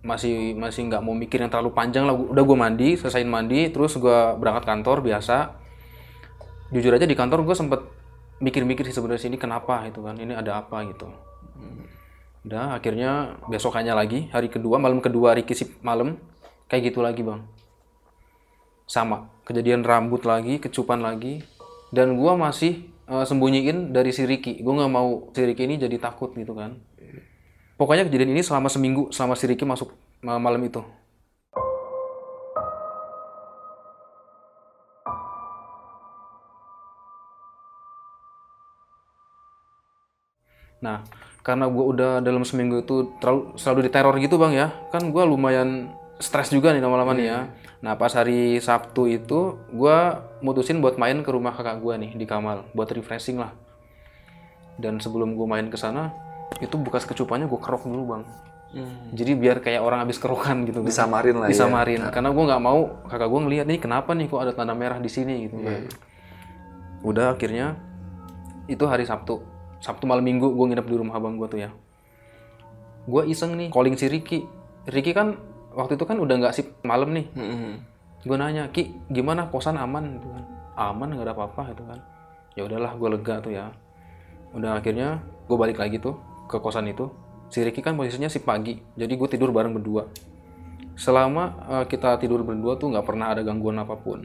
masih 0.00 0.56
masih 0.56 0.88
nggak 0.88 1.02
mau 1.04 1.12
mikir 1.12 1.42
yang 1.42 1.50
terlalu 1.50 1.74
panjang 1.74 2.06
lah. 2.06 2.14
Udah 2.14 2.44
gue 2.46 2.56
mandi 2.56 2.88
selesaiin 2.94 3.26
mandi 3.26 3.74
terus 3.74 3.98
gue 3.98 4.18
berangkat 4.38 4.64
kantor 4.70 5.02
biasa. 5.02 5.58
Jujur 6.70 6.94
aja 6.94 7.02
di 7.02 7.18
kantor 7.18 7.42
gue 7.42 7.56
sempet 7.58 7.80
mikir-mikir 8.40 8.88
sih 8.88 8.94
sebenarnya 8.96 9.26
sini 9.26 9.36
kenapa 9.36 9.84
itu 9.84 10.00
kan 10.00 10.16
ini 10.16 10.32
ada 10.32 10.64
apa 10.64 10.80
gitu 10.88 11.12
udah 12.40 12.80
akhirnya 12.80 13.36
besokannya 13.52 13.92
lagi 13.92 14.18
hari 14.32 14.48
kedua 14.48 14.80
malam 14.80 14.98
kedua 15.04 15.36
Ricky 15.36 15.52
sip 15.56 15.70
malam. 15.84 16.16
Kayak 16.70 16.94
gitu 16.94 17.00
lagi 17.02 17.26
bang. 17.26 17.42
Sama 18.86 19.30
kejadian 19.46 19.82
rambut 19.82 20.22
lagi 20.22 20.62
kecupan 20.62 21.02
lagi. 21.02 21.42
Dan 21.90 22.14
gua 22.14 22.38
masih 22.38 22.86
eh, 23.10 23.24
sembunyiin 23.26 23.90
dari 23.90 24.14
si 24.14 24.22
Ricky. 24.22 24.62
Gue 24.62 24.72
nggak 24.78 24.92
mau 24.94 25.34
si 25.34 25.42
Ricky 25.42 25.66
ini 25.66 25.74
jadi 25.82 25.98
takut 25.98 26.30
gitu 26.38 26.54
kan. 26.54 26.78
Pokoknya 27.74 28.06
kejadian 28.06 28.36
ini 28.36 28.42
selama 28.46 28.68
seminggu 28.70 29.10
selama 29.10 29.34
si 29.34 29.44
Ricky 29.50 29.66
masuk 29.66 29.90
ma- 30.22 30.38
malam 30.38 30.62
itu. 30.62 30.84
Nah, 40.80 41.04
karena 41.40 41.66
gue 41.68 41.84
udah 41.84 42.12
dalam 42.20 42.44
seminggu 42.44 42.84
itu 42.84 43.16
terlalu 43.18 43.56
selalu 43.56 43.80
diteror 43.88 44.14
gitu 44.20 44.36
bang 44.36 44.52
ya, 44.52 44.68
kan 44.92 45.08
gue 45.08 45.22
lumayan 45.24 45.92
stres 46.20 46.52
juga 46.52 46.76
nih 46.76 46.84
lama-lama 46.84 47.16
nih 47.16 47.26
ya. 47.32 47.40
Nah 47.80 47.96
pas 47.96 48.12
hari 48.12 48.60
Sabtu 48.60 49.08
itu 49.08 49.56
gue 49.72 49.98
mutusin 50.44 50.84
buat 50.84 51.00
main 51.00 51.24
ke 51.24 51.30
rumah 51.32 51.56
kakak 51.56 51.80
gue 51.80 51.94
nih 51.96 52.10
di 52.12 52.28
Kamal, 52.28 52.68
buat 52.76 52.92
refreshing 52.92 53.40
lah. 53.40 53.56
Dan 54.76 55.00
sebelum 55.00 55.36
gue 55.36 55.46
main 55.48 55.68
ke 55.72 55.76
sana, 55.80 56.12
itu 56.60 56.76
bekas 56.76 57.08
kecupannya 57.08 57.48
gue 57.48 57.60
kerok 57.60 57.88
dulu 57.88 58.16
bang. 58.16 58.22
Jadi 59.10 59.32
biar 59.34 59.58
kayak 59.58 59.82
orang 59.82 60.06
habis 60.06 60.20
kerokan 60.22 60.62
gitu. 60.62 60.84
kan. 60.84 60.86
Disamarin 60.86 61.36
lah 61.42 61.50
ya. 61.50 61.58
Disamarin. 61.58 62.00
Karena 62.14 62.30
gue 62.30 62.44
nggak 62.46 62.62
mau 62.62 63.02
kakak 63.10 63.26
gue 63.26 63.40
ngeliat 63.42 63.66
nih 63.66 63.78
kenapa 63.82 64.14
nih 64.14 64.30
kok 64.30 64.40
ada 64.44 64.52
tanda 64.54 64.78
merah 64.78 65.02
di 65.02 65.10
sini 65.10 65.50
gitu 65.50 65.58
kan. 65.58 65.90
Udah 67.02 67.34
akhirnya 67.34 67.74
itu 68.70 68.84
hari 68.86 69.02
Sabtu. 69.08 69.42
Sabtu 69.80 70.04
malam 70.04 70.22
minggu 70.22 70.52
gue 70.52 70.64
nginep 70.68 70.86
di 70.86 70.96
rumah 70.96 71.16
abang 71.16 71.40
gue 71.40 71.48
tuh 71.48 71.60
ya. 71.64 71.72
Gue 73.08 73.24
iseng 73.32 73.56
nih 73.56 73.72
calling 73.72 73.96
si 73.96 74.06
Ricky. 74.12 74.44
Ricky 74.88 75.16
kan 75.16 75.40
waktu 75.72 75.96
itu 75.96 76.04
kan 76.04 76.20
udah 76.20 76.34
nggak 76.36 76.54
sip 76.54 76.68
malam 76.84 77.16
nih. 77.16 77.26
Gue 78.20 78.36
nanya, 78.36 78.68
Ki, 78.68 78.92
gimana 79.08 79.48
kosan 79.48 79.80
aman? 79.80 80.20
Gitu 80.20 80.28
kan. 80.28 80.44
Aman 80.76 81.16
nggak 81.16 81.24
ada 81.24 81.32
apa-apa 81.32 81.72
itu 81.72 81.82
kan. 81.88 81.98
Ya 82.52 82.68
udahlah, 82.68 82.92
gue 82.92 83.08
lega 83.08 83.40
tuh 83.40 83.52
ya. 83.56 83.72
Udah 84.52 84.76
akhirnya 84.76 85.24
gue 85.48 85.56
balik 85.56 85.80
lagi 85.80 85.96
tuh 85.96 86.20
ke 86.44 86.60
kosan 86.60 86.92
itu. 86.92 87.08
Si 87.48 87.64
Ricky 87.64 87.80
kan 87.80 87.96
posisinya 87.96 88.30
sip 88.30 88.46
pagi, 88.46 88.78
jadi 88.94 89.10
gue 89.10 89.28
tidur 89.32 89.50
bareng 89.50 89.74
berdua. 89.74 90.06
Selama 90.94 91.56
eh, 91.66 91.84
kita 91.88 92.20
tidur 92.20 92.44
berdua 92.44 92.76
tuh 92.76 92.92
nggak 92.92 93.06
pernah 93.08 93.32
ada 93.32 93.40
gangguan 93.40 93.80
apa 93.80 93.96
pun. 93.96 94.22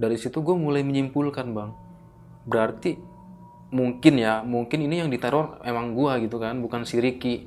Dari 0.00 0.16
situ 0.16 0.40
gue 0.40 0.56
mulai 0.56 0.80
menyimpulkan 0.80 1.52
bang, 1.52 1.70
berarti 2.48 2.96
mungkin 3.70 4.18
ya, 4.18 4.42
mungkin 4.42 4.82
ini 4.82 5.02
yang 5.02 5.10
diteror 5.10 5.62
emang 5.62 5.94
gua 5.94 6.18
gitu 6.18 6.38
kan, 6.42 6.58
bukan 6.58 6.82
si 6.82 6.98
Ricky. 6.98 7.46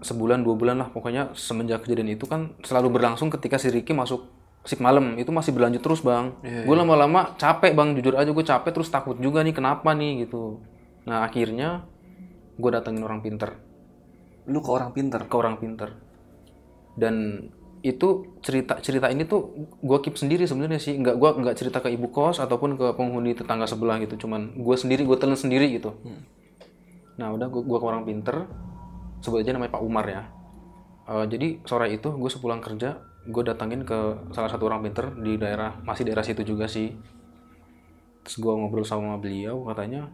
sebulan 0.00 0.42
dua 0.42 0.56
bulan 0.56 0.82
lah 0.82 0.88
pokoknya 0.90 1.36
semenjak 1.36 1.86
kejadian 1.86 2.16
itu 2.16 2.26
kan 2.26 2.56
selalu 2.64 2.98
berlangsung 2.98 3.30
ketika 3.30 3.60
si 3.60 3.70
Ricky 3.70 3.94
masuk 3.94 4.26
shift 4.64 4.82
malam. 4.82 5.16
Itu 5.20 5.30
masih 5.30 5.52
berlanjut 5.54 5.82
terus 5.84 6.00
bang. 6.02 6.34
Gue 6.42 6.76
lama-lama 6.76 7.36
capek 7.36 7.76
bang 7.76 7.94
jujur 7.96 8.16
aja 8.16 8.30
gue 8.32 8.44
capek 8.44 8.70
terus 8.74 8.88
takut 8.90 9.16
juga 9.20 9.44
nih 9.44 9.54
kenapa 9.54 9.92
nih 9.92 10.26
gitu. 10.26 10.64
Nah 11.06 11.24
akhirnya 11.24 11.84
gue 12.58 12.70
datengin 12.72 13.04
orang 13.04 13.20
pinter. 13.24 13.56
Lu 14.48 14.60
ke 14.64 14.70
orang 14.72 14.90
pinter. 14.96 15.20
ke 15.28 15.36
orang 15.36 15.56
pinter. 15.60 15.88
Dan 16.96 17.46
itu 17.80 18.36
cerita 18.44 18.76
cerita 18.84 19.08
ini 19.08 19.24
tuh 19.24 19.72
gue 19.80 19.98
keep 20.04 20.16
sendiri 20.20 20.44
sebenarnya 20.44 20.80
sih. 20.80 20.96
Nggak 21.00 21.16
gue 21.16 21.30
nggak 21.44 21.56
cerita 21.56 21.78
ke 21.80 21.88
ibu 21.92 22.12
kos 22.12 22.40
ataupun 22.40 22.76
ke 22.76 22.86
penghuni 22.92 23.32
tetangga 23.32 23.64
sebelah 23.64 23.96
gitu. 24.04 24.26
Cuman 24.26 24.56
gue 24.56 24.76
sendiri 24.76 25.08
gue 25.08 25.16
telan 25.16 25.36
sendiri 25.36 25.72
gitu. 25.72 25.96
Nah 27.16 27.32
udah 27.32 27.48
gue 27.48 27.78
ke 27.80 27.86
orang 27.86 28.04
pinter. 28.04 28.48
Sebut 29.20 29.44
aja 29.44 29.52
namanya 29.52 29.76
Pak 29.76 29.82
Umar 29.84 30.06
ya. 30.08 30.22
Eh, 31.10 31.26
jadi 31.26 31.60
sore 31.64 31.92
itu 31.92 32.08
gue 32.12 32.30
sepulang 32.30 32.62
kerja 32.62 33.00
gue 33.20 33.42
datangin 33.44 33.84
ke 33.84 34.32
salah 34.32 34.48
satu 34.48 34.64
orang 34.72 34.80
pinter 34.80 35.12
di 35.20 35.36
daerah 35.36 35.76
masih 35.84 36.08
daerah 36.08 36.24
situ 36.24 36.40
juga 36.44 36.68
sih. 36.68 36.96
Terus 38.24 38.36
gue 38.40 38.52
ngobrol 38.52 38.84
sama 38.84 39.16
beliau 39.20 39.64
katanya 39.68 40.08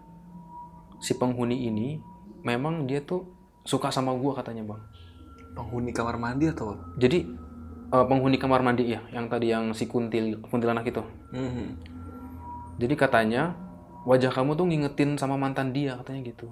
si 0.99 1.15
penghuni 1.15 1.67
ini 1.71 2.01
memang 2.43 2.87
dia 2.87 3.03
tuh 3.03 3.27
suka 3.63 3.91
sama 3.91 4.15
gue 4.15 4.33
katanya 4.35 4.63
bang. 4.67 4.83
Penghuni 5.55 5.91
kamar 5.91 6.19
mandi 6.19 6.51
atau? 6.51 6.77
jadi 6.99 7.46
eh, 7.93 8.05
penghuni 8.07 8.41
kamar 8.41 8.63
mandi 8.63 8.95
ya, 8.95 9.01
yang 9.15 9.31
tadi 9.31 9.53
yang 9.53 9.71
si 9.77 9.87
kuntil 9.87 10.43
kuntilanak 10.47 10.87
itu. 10.87 11.03
Mhm. 11.35 11.67
Jadi 12.77 12.95
katanya 12.95 13.57
wajah 14.05 14.31
kamu 14.31 14.55
tuh 14.55 14.67
ngingetin 14.69 15.19
sama 15.19 15.35
mantan 15.35 15.75
dia 15.75 15.99
katanya 15.99 16.29
gitu. 16.29 16.47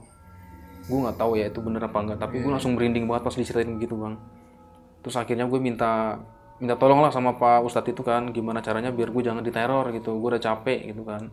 Gue 0.85 0.99
nggak 1.01 1.17
tahu 1.17 1.39
ya 1.41 1.49
itu 1.49 1.61
bener 1.65 1.85
apa 1.85 1.99
enggak, 2.01 2.19
tapi 2.21 2.45
gue 2.45 2.51
langsung 2.51 2.77
merinding 2.77 3.09
banget 3.09 3.23
pas 3.25 3.37
diceritain 3.37 3.73
begitu 3.73 3.97
bang. 3.97 4.17
Terus 5.01 5.17
akhirnya 5.21 5.47
gue 5.49 5.61
minta 5.61 6.21
minta 6.61 6.75
tolong 6.81 7.01
lah 7.05 7.13
sama 7.13 7.37
Pak 7.37 7.65
Ustadz 7.65 7.93
itu 7.93 8.01
kan, 8.05 8.33
gimana 8.33 8.61
caranya 8.65 8.93
biar 8.93 9.13
gue 9.13 9.23
jangan 9.25 9.45
diteror 9.45 9.89
gitu. 9.93 10.17
Gue 10.21 10.37
udah 10.37 10.43
capek 10.43 10.93
gitu 10.93 11.05
kan. 11.05 11.29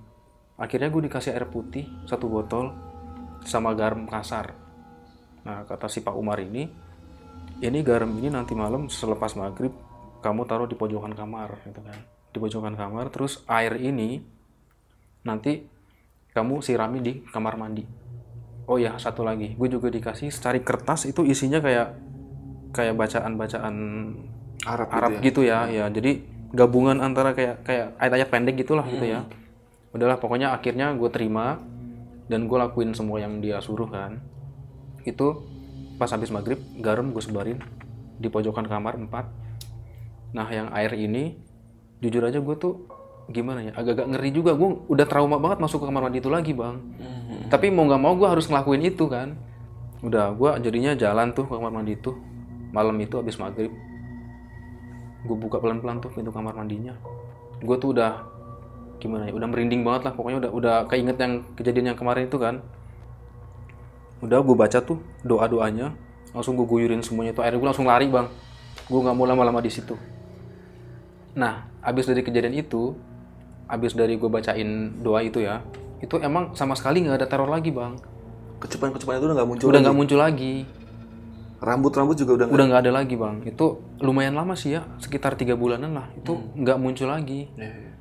Akhirnya 0.56 0.92
gue 0.92 1.02
dikasih 1.08 1.36
air 1.36 1.48
putih 1.48 1.88
satu 2.06 2.28
botol 2.28 2.72
sama 3.44 3.74
garam 3.74 4.06
kasar. 4.06 4.54
Nah 5.42 5.66
kata 5.66 5.90
si 5.90 6.06
Pak 6.06 6.14
Umar 6.14 6.38
ini, 6.40 6.70
ini 7.60 7.80
garam 7.82 8.14
ini 8.14 8.30
nanti 8.30 8.54
malam 8.54 8.88
selepas 8.88 9.34
maghrib 9.36 9.74
kamu 10.22 10.46
taruh 10.46 10.70
di 10.70 10.78
pojokan 10.78 11.18
kamar 11.18 11.60
gitu 11.66 11.82
kan. 11.82 11.98
Di 12.32 12.38
pojokan 12.38 12.78
kamar 12.78 13.10
terus 13.10 13.44
air 13.50 13.76
ini 13.82 14.22
nanti 15.26 15.66
kamu 16.32 16.64
sirami 16.64 17.04
di 17.04 17.14
kamar 17.28 17.60
mandi. 17.60 17.84
Oh 18.70 18.80
ya 18.80 18.96
satu 18.96 19.26
lagi. 19.26 19.58
Gue 19.58 19.68
juga 19.68 19.92
dikasih 19.92 20.32
secari 20.32 20.64
kertas 20.64 21.10
itu 21.10 21.26
isinya 21.28 21.60
kayak 21.60 21.98
kayak 22.72 22.96
bacaan-bacaan 22.96 23.76
Arab, 24.64 24.88
Arab 24.94 25.12
gitu 25.20 25.44
ya 25.44 25.68
ya 25.68 25.90
jadi 25.92 26.24
gabungan 26.56 27.02
antara 27.04 27.36
kayak 27.36 27.66
kayak 27.68 27.98
ayat-ayat 28.00 28.30
pendek 28.32 28.56
gitulah 28.64 28.86
gitu 28.88 29.04
ya. 29.04 29.28
Udahlah 29.92 30.22
pokoknya 30.22 30.56
akhirnya 30.56 30.96
gue 30.96 31.10
terima 31.12 31.60
dan 32.32 32.48
gue 32.48 32.58
lakuin 32.62 32.96
semua 32.96 33.20
yang 33.20 33.44
dia 33.44 33.60
suruh 33.60 33.92
kan. 33.92 34.24
Itu 35.04 35.44
pas 36.00 36.08
habis 36.14 36.32
maghrib 36.32 36.62
garam 36.80 37.12
gue 37.12 37.20
sebarin 37.20 37.60
di 38.22 38.30
pojokan 38.30 38.70
kamar 38.70 38.96
empat 39.02 39.41
nah 40.32 40.48
yang 40.48 40.72
air 40.72 40.96
ini 40.96 41.36
jujur 42.02 42.24
aja 42.24 42.40
gue 42.42 42.56
tuh 42.58 42.88
gimana 43.32 43.64
ya 43.64 43.72
agak-agak 43.78 44.08
ngeri 44.12 44.30
juga. 44.34 44.52
Gue 44.58 44.82
udah 44.92 45.06
trauma 45.08 45.38
banget 45.38 45.64
masuk 45.64 45.82
ke 45.82 45.86
kamar 45.88 46.10
mandi 46.10 46.20
itu 46.20 46.30
lagi 46.30 46.52
bang. 46.52 46.82
Tapi 47.48 47.72
mau 47.72 47.88
nggak 47.88 48.02
mau 48.02 48.14
gue 48.18 48.28
harus 48.28 48.46
ngelakuin 48.50 48.84
itu 48.84 49.08
kan. 49.08 49.38
Udah 50.02 50.34
gue 50.34 50.50
jadinya 50.66 50.98
jalan 50.98 51.32
tuh 51.32 51.48
ke 51.48 51.54
kamar 51.54 51.72
mandi 51.72 51.96
itu 51.96 52.12
malam 52.76 52.98
itu 53.00 53.16
habis 53.16 53.38
maghrib. 53.40 53.72
Gue 55.24 55.38
buka 55.38 55.62
pelan-pelan 55.62 56.02
tuh 56.02 56.12
pintu 56.12 56.34
kamar 56.34 56.58
mandinya. 56.58 56.98
Gue 57.62 57.78
tuh 57.78 57.94
udah 57.96 58.26
gimana 59.02 59.30
ya 59.30 59.34
udah 59.34 59.48
merinding 59.48 59.86
banget 59.86 60.12
lah. 60.12 60.14
Pokoknya 60.18 60.48
udah 60.48 60.52
udah 60.52 60.76
keinget 60.90 61.18
yang 61.22 61.46
kejadian 61.56 61.94
yang 61.94 61.98
kemarin 61.98 62.28
itu 62.28 62.38
kan. 62.42 62.66
Udah 64.22 64.42
gue 64.42 64.56
baca 64.58 64.82
tuh 64.82 65.02
doa 65.26 65.46
doanya 65.46 65.94
langsung 66.32 66.58
gue 66.58 66.66
guyurin 66.66 67.06
semuanya 67.06 67.38
tuh. 67.38 67.46
Akhirnya 67.46 67.60
gue 67.62 67.70
langsung 67.70 67.88
lari 67.88 68.10
bang. 68.10 68.28
Gue 68.90 69.00
nggak 69.00 69.16
mau 69.16 69.30
lama-lama 69.30 69.62
di 69.62 69.72
situ 69.72 69.94
nah 71.38 71.68
abis 71.82 72.08
dari 72.12 72.22
kejadian 72.22 72.56
itu 72.60 72.96
abis 73.72 73.96
dari 73.96 74.20
gue 74.20 74.28
bacain 74.28 75.00
doa 75.00 75.24
itu 75.24 75.40
ya 75.40 75.64
itu 76.02 76.18
emang 76.18 76.58
sama 76.58 76.74
sekali 76.74 77.06
nggak 77.06 77.24
ada 77.24 77.28
teror 77.30 77.48
lagi 77.48 77.70
bang. 77.70 77.94
Kecupan-kecupan 78.58 79.22
itu 79.22 79.26
udah 79.30 79.38
nggak 79.38 79.50
muncul. 79.50 79.66
udah 79.70 79.80
nggak 79.86 79.98
muncul 79.98 80.20
lagi. 80.20 80.56
Rambut-rambut 81.62 82.18
juga 82.18 82.32
udah 82.42 82.46
nggak. 82.50 82.58
udah 82.58 82.66
nggak 82.68 82.82
ada 82.82 82.92
lagi 82.92 83.16
bang. 83.16 83.36
Itu 83.46 83.66
lumayan 84.02 84.34
lama 84.34 84.58
sih 84.58 84.74
ya 84.74 84.82
sekitar 84.98 85.38
tiga 85.38 85.54
bulanan 85.54 85.94
lah. 85.94 86.10
Itu 86.18 86.42
nggak 86.58 86.78
muncul 86.82 87.08
lagi. 87.14 87.48
Iya, 87.54 87.94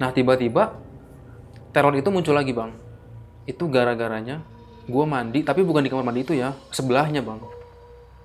nah 0.00 0.10
tiba-tiba 0.16 0.80
teror 1.76 1.92
itu 1.92 2.08
muncul 2.08 2.32
lagi 2.32 2.56
bang. 2.56 2.72
Itu 3.44 3.68
gara-garanya 3.68 4.40
gue 4.88 5.04
mandi 5.04 5.44
tapi 5.44 5.60
bukan 5.60 5.84
di 5.84 5.92
kamar 5.92 6.08
mandi 6.08 6.24
itu 6.24 6.32
ya 6.32 6.56
sebelahnya 6.72 7.20
bang. 7.20 7.36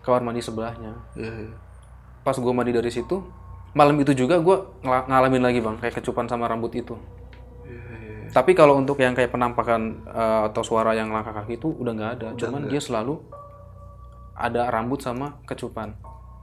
Kamar 0.07 0.23
mandi 0.23 0.39
sebelahnya. 0.39 0.95
Iya, 1.19 1.51
iya. 1.51 1.55
pas 2.25 2.33
gue 2.33 2.53
mandi 2.57 2.73
dari 2.73 2.89
situ 2.89 3.21
malam 3.75 3.95
itu 3.99 4.15
juga 4.15 4.39
gue 4.39 4.57
ngalamin 4.81 5.43
lagi 5.43 5.59
bang 5.59 5.75
kayak 5.77 5.99
kecupan 5.99 6.25
sama 6.25 6.47
rambut 6.47 6.71
itu 6.73 6.95
tapi 8.31 8.51
kalau 8.51 8.75
untuk 8.75 8.99
yang 8.99 9.15
kayak 9.15 9.31
penampakan 9.31 10.03
eh, 10.07 10.41
atau 10.51 10.63
suara 10.63 10.91
yang 10.91 11.11
langkah 11.11 11.31
kaki 11.31 11.55
itu 11.55 11.71
udah 11.71 11.91
nggak 11.91 12.11
ada 12.19 12.27
cuman 12.35 12.67
dia 12.67 12.79
selalu 12.79 13.19
ada 14.35 14.67
rambut 14.67 14.99
sama 14.99 15.39
kecupan 15.43 15.95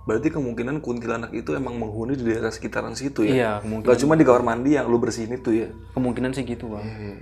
Berarti 0.02 0.34
kemungkinan 0.34 0.82
kuntilanak 0.82 1.30
itu 1.30 1.54
emang 1.54 1.78
menghuni 1.78 2.18
di 2.18 2.26
daerah 2.26 2.50
sekitaran 2.50 2.90
situ 2.98 3.22
ya? 3.22 3.30
iya 3.30 3.50
kemungkinan 3.62 3.86
Gak 3.86 4.02
cuma 4.02 4.18
di 4.18 4.26
kamar 4.26 4.42
mandi 4.42 4.74
yang 4.74 4.90
lu 4.90 4.98
bersihin 4.98 5.30
itu 5.30 5.54
ya? 5.54 5.70
kemungkinan 5.94 6.34
sih 6.34 6.42
gitu 6.42 6.74
bang 6.74 6.82
Iya, 6.82 7.14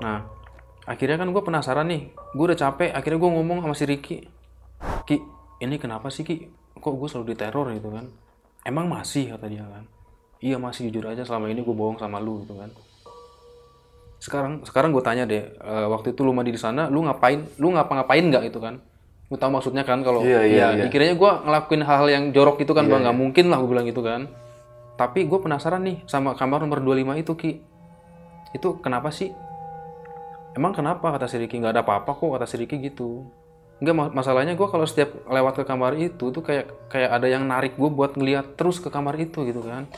Nah, 0.00 0.18
akhirnya 0.88 1.20
kan 1.20 1.28
gue 1.30 1.42
penasaran 1.44 1.86
nih. 1.86 2.12
Gue 2.34 2.44
udah 2.50 2.58
capek. 2.58 2.90
Akhirnya 2.92 3.20
gue 3.20 3.30
ngomong 3.30 3.62
sama 3.62 3.74
si 3.76 3.84
Ricky. 3.86 4.26
Ki, 5.04 5.16
ini 5.60 5.76
kenapa 5.78 6.10
sih 6.10 6.26
Ki? 6.26 6.48
Kok 6.76 6.94
gue 6.98 7.08
selalu 7.08 7.36
diteror 7.36 7.70
gitu 7.72 7.88
kan? 7.94 8.10
Emang 8.64 8.88
masih 8.88 9.36
kata 9.36 9.44
dia 9.46 9.64
kan? 9.68 9.84
Iya 10.40 10.56
masih 10.56 10.88
jujur 10.88 11.04
aja 11.12 11.24
selama 11.24 11.52
ini 11.52 11.60
gue 11.60 11.76
bohong 11.76 12.00
sama 12.00 12.16
lu 12.16 12.44
gitu 12.44 12.56
kan. 12.56 12.72
Sekarang 14.20 14.64
sekarang 14.64 14.90
gue 14.96 15.04
tanya 15.04 15.28
deh, 15.28 15.52
eh, 15.52 15.86
waktu 15.92 16.16
itu 16.16 16.24
lu 16.24 16.32
mandi 16.32 16.52
di 16.52 16.60
sana, 16.60 16.88
lu 16.88 17.04
ngapain? 17.04 17.44
Lu 17.60 17.76
ngapa-ngapain 17.76 18.24
nggak 18.24 18.48
gitu 18.48 18.64
kan? 18.64 18.80
Lu 19.28 19.36
tahu 19.36 19.52
maksudnya 19.52 19.84
kan 19.84 20.00
kalau 20.00 20.24
Iya, 20.24 20.48
iya, 20.48 20.56
ya, 20.56 20.68
iya. 20.80 20.82
dikiranya 20.88 21.16
gue 21.16 21.30
ngelakuin 21.44 21.82
hal-hal 21.84 22.08
yang 22.08 22.24
jorok 22.32 22.56
gitu 22.60 22.72
kan, 22.72 22.88
bang 22.88 23.04
nggak 23.04 23.16
mungkin 23.16 23.52
lah 23.52 23.60
gue 23.60 23.68
bilang 23.68 23.84
gitu 23.84 24.00
kan. 24.00 24.32
Tapi 24.96 25.28
gue 25.28 25.38
penasaran 25.44 25.84
nih 25.84 26.00
sama 26.08 26.32
kamar 26.32 26.64
nomor 26.64 26.80
25 26.80 27.20
itu 27.20 27.32
Ki. 27.36 27.52
Itu 28.56 28.80
kenapa 28.80 29.12
sih? 29.12 29.28
Emang 30.54 30.70
kenapa 30.70 31.10
kata 31.10 31.26
si 31.26 31.36
Ricky 31.36 31.58
nggak 31.58 31.74
ada 31.74 31.82
apa-apa 31.82 32.14
kok 32.14 32.30
kata 32.30 32.46
si 32.46 32.56
Ricky 32.56 32.78
gitu. 32.78 33.26
Enggak 33.82 33.94
ma- 33.94 34.12
masalahnya 34.22 34.54
gue 34.54 34.68
kalau 34.70 34.86
setiap 34.86 35.26
lewat 35.26 35.58
ke 35.58 35.64
kamar 35.66 35.98
itu 35.98 36.30
tuh 36.30 36.42
kayak 36.42 36.70
kayak 36.88 37.10
ada 37.10 37.26
yang 37.26 37.42
narik 37.44 37.74
gue 37.74 37.90
buat 37.90 38.14
ngeliat 38.14 38.54
terus 38.54 38.78
ke 38.78 38.88
kamar 38.88 39.18
itu 39.18 39.42
gitu 39.42 39.60
kan. 39.66 39.90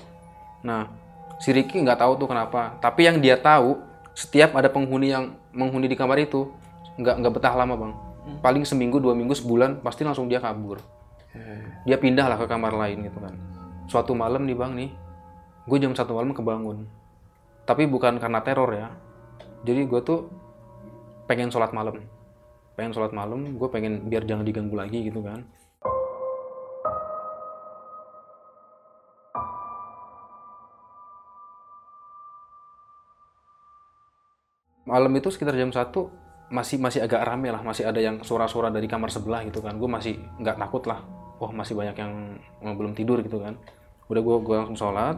Nah 0.64 0.88
si 1.36 1.52
Ricky 1.52 1.80
nggak 1.84 2.00
tahu 2.00 2.16
tuh 2.16 2.28
kenapa. 2.32 2.80
Tapi 2.80 3.04
yang 3.04 3.20
dia 3.20 3.36
tahu 3.36 3.76
setiap 4.16 4.56
ada 4.56 4.72
penghuni 4.72 5.12
yang 5.12 5.36
menghuni 5.52 5.86
di 5.86 5.96
kamar 5.96 6.16
itu 6.24 6.48
nggak 6.96 7.14
nggak 7.20 7.32
betah 7.36 7.54
lama 7.54 7.74
bang. 7.76 7.92
Paling 8.42 8.64
seminggu 8.66 8.98
dua 8.98 9.14
minggu 9.14 9.36
sebulan 9.36 9.84
pasti 9.84 10.02
langsung 10.02 10.26
dia 10.26 10.40
kabur. 10.40 10.80
Dia 11.84 12.00
pindah 12.00 12.26
lah 12.26 12.40
ke 12.40 12.48
kamar 12.48 12.72
lain 12.74 13.06
gitu 13.06 13.20
kan. 13.20 13.36
Suatu 13.86 14.16
malam 14.16 14.42
nih 14.48 14.56
bang 14.56 14.72
nih, 14.74 14.90
gue 15.68 15.78
jam 15.78 15.92
satu 15.94 16.16
malam 16.16 16.34
kebangun. 16.34 16.88
Tapi 17.68 17.86
bukan 17.86 18.18
karena 18.18 18.40
teror 18.42 18.72
ya. 18.74 18.88
Jadi 19.62 19.86
gue 19.86 20.00
tuh 20.02 20.26
pengen 21.30 21.52
sholat 21.52 21.70
malam. 21.70 22.02
Pengen 22.76 22.92
sholat 22.92 23.16
malam, 23.16 23.56
gue 23.56 23.68
pengen 23.72 24.04
biar 24.04 24.28
jangan 24.28 24.44
diganggu 24.44 24.76
lagi 24.76 25.08
gitu 25.08 25.24
kan. 25.24 25.48
Malam 34.86 35.10
itu 35.16 35.32
sekitar 35.32 35.56
jam 35.56 35.72
1 35.72 36.52
masih 36.52 36.78
masih 36.78 37.00
agak 37.02 37.26
rame 37.26 37.50
lah, 37.50 37.64
masih 37.64 37.88
ada 37.88 37.98
yang 37.98 38.22
suara-suara 38.22 38.68
dari 38.68 38.86
kamar 38.86 39.08
sebelah 39.08 39.42
gitu 39.48 39.64
kan. 39.64 39.80
Gue 39.80 39.88
masih 39.88 40.20
nggak 40.36 40.60
takut 40.60 40.84
lah. 40.84 41.00
Wah 41.40 41.50
masih 41.56 41.72
banyak 41.74 41.96
yang 41.96 42.36
belum 42.76 42.92
tidur 42.92 43.24
gitu 43.24 43.40
kan. 43.40 43.56
Udah 44.12 44.20
gue 44.20 44.36
gue 44.44 44.54
langsung 44.54 44.76
sholat. 44.76 45.16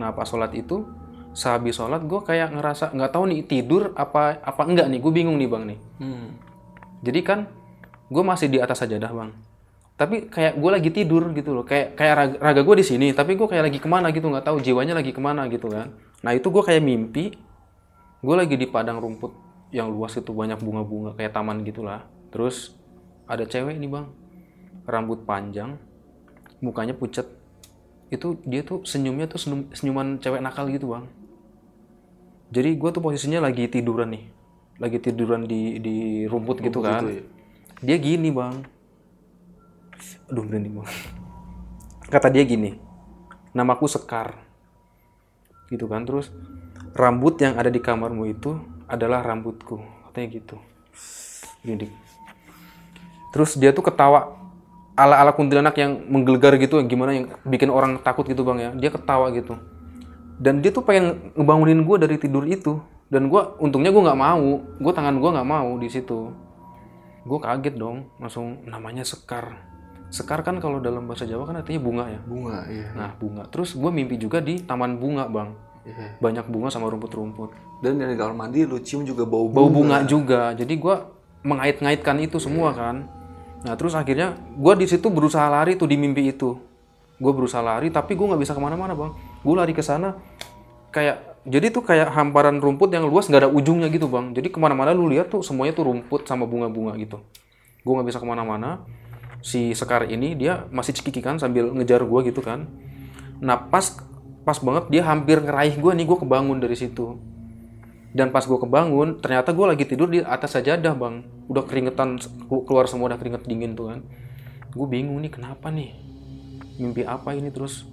Nah 0.00 0.10
pas 0.16 0.24
sholat 0.24 0.56
itu 0.56 0.88
sehabis 1.36 1.76
sholat 1.76 2.00
gue 2.00 2.20
kayak 2.24 2.56
ngerasa 2.56 2.96
nggak 2.96 3.12
tahu 3.12 3.24
nih 3.28 3.40
tidur 3.44 3.92
apa 3.92 4.40
apa 4.40 4.62
enggak 4.64 4.88
nih. 4.88 4.98
Gue 5.04 5.12
bingung 5.12 5.36
nih 5.36 5.48
bang 5.52 5.64
nih. 5.68 5.78
Hmm. 6.00 6.51
Jadi 7.02 7.20
kan 7.26 7.50
gue 8.08 8.22
masih 8.22 8.46
di 8.46 8.58
atas 8.62 8.80
sajadah 8.80 9.10
bang. 9.10 9.30
Tapi 9.98 10.30
kayak 10.30 10.58
gue 10.58 10.70
lagi 10.70 10.90
tidur 10.90 11.30
gitu 11.34 11.52
loh. 11.52 11.66
Kayak 11.66 11.98
kayak 11.98 12.14
raga, 12.14 12.36
raga 12.38 12.60
gue 12.62 12.76
di 12.78 12.86
sini. 12.86 13.06
Tapi 13.12 13.34
gue 13.34 13.46
kayak 13.50 13.70
lagi 13.70 13.78
ke 13.82 13.88
mana 13.90 14.08
gitu 14.14 14.30
nggak 14.30 14.46
tahu 14.46 14.62
jiwanya 14.62 14.94
lagi 14.96 15.10
ke 15.10 15.20
mana 15.20 15.46
gitu 15.50 15.68
kan. 15.68 15.92
Nah 16.22 16.32
itu 16.32 16.48
gue 16.48 16.62
kayak 16.62 16.82
mimpi. 16.82 17.34
Gue 18.22 18.34
lagi 18.38 18.54
di 18.54 18.70
padang 18.70 19.02
rumput 19.02 19.34
yang 19.74 19.90
luas 19.90 20.14
itu 20.14 20.30
banyak 20.30 20.62
bunga-bunga 20.62 21.18
kayak 21.18 21.34
taman 21.34 21.66
gitulah. 21.66 22.06
Terus 22.30 22.78
ada 23.26 23.42
cewek 23.46 23.76
nih 23.78 23.90
bang. 23.90 24.06
rambut 24.82 25.22
panjang, 25.22 25.78
mukanya 26.58 26.90
pucat. 26.90 27.22
Itu 28.10 28.42
dia 28.42 28.66
tuh 28.66 28.82
senyumnya 28.82 29.30
tuh 29.30 29.38
senyum- 29.38 29.70
senyuman 29.70 30.18
cewek 30.18 30.42
nakal 30.42 30.66
gitu 30.68 30.90
bang. 30.90 31.06
Jadi 32.52 32.76
gue 32.76 32.90
tuh 32.92 32.98
posisinya 32.98 33.40
lagi 33.46 33.70
tiduran 33.70 34.12
nih, 34.12 34.24
lagi 34.82 34.98
tiduran 34.98 35.46
di 35.46 35.78
di 35.78 35.96
rumput 36.26 36.58
gitu 36.58 36.82
kan. 36.82 37.06
ya? 37.06 37.22
Dia 37.78 37.96
gini 38.02 38.34
bang, 38.34 38.66
aduh 40.26 40.42
merinding 40.42 40.82
bang. 40.82 40.90
Kata 42.10 42.26
dia 42.28 42.42
gini, 42.42 42.74
namaku 43.54 43.86
Sekar, 43.86 44.34
gitu 45.70 45.86
kan. 45.86 46.02
Terus 46.02 46.34
rambut 46.98 47.38
yang 47.38 47.54
ada 47.54 47.70
di 47.70 47.78
kamarmu 47.78 48.26
itu 48.26 48.58
adalah 48.90 49.22
rambutku, 49.22 49.78
katanya 50.10 50.28
gitu. 50.42 50.56
Merinding. 51.62 51.94
Terus 53.32 53.54
dia 53.56 53.70
tuh 53.72 53.86
ketawa 53.86 54.34
ala-ala 54.92 55.32
kuntilanak 55.32 55.78
yang 55.78 56.04
menggelegar 56.10 56.58
gitu, 56.60 56.76
yang 56.82 56.90
gimana 56.90 57.10
yang 57.16 57.26
bikin 57.46 57.70
orang 57.72 58.02
takut 58.02 58.26
gitu 58.26 58.44
bang 58.44 58.58
ya. 58.58 58.70
Dia 58.76 58.90
ketawa 58.92 59.30
gitu. 59.32 59.56
Dan 60.42 60.58
dia 60.58 60.74
tuh 60.74 60.82
pengen 60.82 61.32
ngebangunin 61.38 61.86
gue 61.86 61.96
dari 62.02 62.16
tidur 62.18 62.44
itu. 62.44 62.82
Dan 63.12 63.28
gue 63.28 63.42
untungnya 63.60 63.92
gue 63.92 64.00
nggak 64.00 64.16
mau, 64.16 64.64
gue 64.64 64.92
tangan 64.96 65.20
gue 65.20 65.30
nggak 65.36 65.48
mau 65.52 65.68
di 65.76 65.88
situ. 65.92 66.32
Gue 67.28 67.38
kaget 67.44 67.76
dong, 67.76 68.08
langsung 68.16 68.64
namanya 68.64 69.04
Sekar. 69.04 69.68
Sekar 70.08 70.40
kan 70.40 70.56
kalau 70.64 70.80
dalam 70.80 71.04
bahasa 71.04 71.28
Jawa 71.28 71.44
kan 71.44 71.60
artinya 71.60 71.80
bunga 71.84 72.04
ya. 72.08 72.20
Bunga, 72.24 72.64
iya. 72.72 72.88
Nah 72.96 73.12
bunga. 73.20 73.44
Terus 73.52 73.76
gue 73.76 73.90
mimpi 73.92 74.16
juga 74.16 74.40
di 74.40 74.64
taman 74.64 74.96
bunga 74.96 75.28
bang. 75.28 75.52
Iya. 75.84 76.20
Banyak 76.24 76.48
bunga 76.48 76.72
sama 76.72 76.88
rumput-rumput. 76.88 77.80
Dan 77.84 78.00
di 78.00 78.16
kamar 78.16 78.32
mandi 78.32 78.64
lu 78.64 78.80
cium 78.80 79.04
juga 79.04 79.28
bau 79.28 79.48
Bau 79.48 79.68
bunga. 79.68 80.00
bunga 80.00 80.08
juga. 80.08 80.42
Jadi 80.56 80.72
gue 80.76 80.96
mengait-ngaitkan 81.44 82.16
itu 82.20 82.40
semua 82.40 82.72
kan. 82.72 83.08
Nah 83.64 83.74
terus 83.76 83.92
akhirnya 83.96 84.36
gue 84.56 84.74
di 84.80 84.86
situ 84.88 85.08
berusaha 85.12 85.48
lari 85.52 85.76
tuh 85.76 85.88
di 85.88 85.96
mimpi 86.00 86.28
itu. 86.28 86.56
Gue 87.20 87.32
berusaha 87.32 87.60
lari 87.64 87.88
tapi 87.88 88.12
gue 88.12 88.24
nggak 88.24 88.40
bisa 88.40 88.52
ke 88.52 88.60
mana-mana 88.60 88.92
bang. 88.92 89.12
Gue 89.40 89.54
lari 89.56 89.72
ke 89.72 89.80
sana 89.80 90.12
kayak 90.92 91.31
jadi 91.42 91.74
tuh 91.74 91.82
kayak 91.82 92.14
hamparan 92.14 92.62
rumput 92.62 92.94
yang 92.94 93.02
luas 93.10 93.26
nggak 93.26 93.46
ada 93.46 93.50
ujungnya 93.50 93.90
gitu 93.90 94.06
bang. 94.06 94.30
Jadi 94.30 94.54
ke 94.54 94.58
mana-mana 94.62 94.94
lu 94.94 95.10
lihat 95.10 95.26
tuh 95.26 95.42
semuanya 95.42 95.74
tuh 95.74 95.90
rumput 95.90 96.22
sama 96.22 96.46
bunga-bunga 96.46 96.94
gitu. 97.02 97.18
Gue 97.82 97.92
nggak 97.98 98.08
bisa 98.14 98.18
ke 98.22 98.26
mana-mana. 98.26 98.86
Si 99.42 99.74
Sekar 99.74 100.06
ini 100.06 100.38
dia 100.38 100.70
masih 100.70 100.94
cekikikan 100.94 101.42
sambil 101.42 101.74
ngejar 101.74 102.06
gue 102.06 102.20
gitu 102.30 102.46
kan. 102.46 102.70
Nah 103.42 103.58
pas 103.58 103.98
pas 104.46 104.58
banget 104.58 104.86
dia 104.90 105.02
hampir 105.02 105.42
ngeraih 105.42 105.74
gue 105.82 105.92
nih 105.98 106.06
gue 106.06 106.18
kebangun 106.22 106.62
dari 106.62 106.78
situ. 106.78 107.18
Dan 108.12 108.28
pas 108.28 108.44
gue 108.44 108.60
kebangun, 108.60 109.24
ternyata 109.24 109.56
gue 109.56 109.66
lagi 109.66 109.88
tidur 109.88 110.12
di 110.12 110.20
atas 110.20 110.52
sajadah 110.52 110.92
bang. 110.92 111.24
Udah 111.48 111.64
keringetan, 111.64 112.20
keluar 112.68 112.84
semua 112.84 113.08
udah 113.08 113.16
keringet 113.16 113.48
dingin 113.48 113.72
tuh 113.72 113.88
kan. 113.88 114.04
Gue 114.76 114.84
bingung 114.84 115.16
nih 115.24 115.32
kenapa 115.32 115.72
nih? 115.72 115.96
Mimpi 116.76 117.08
apa 117.08 117.32
ini 117.32 117.48
terus? 117.48 117.88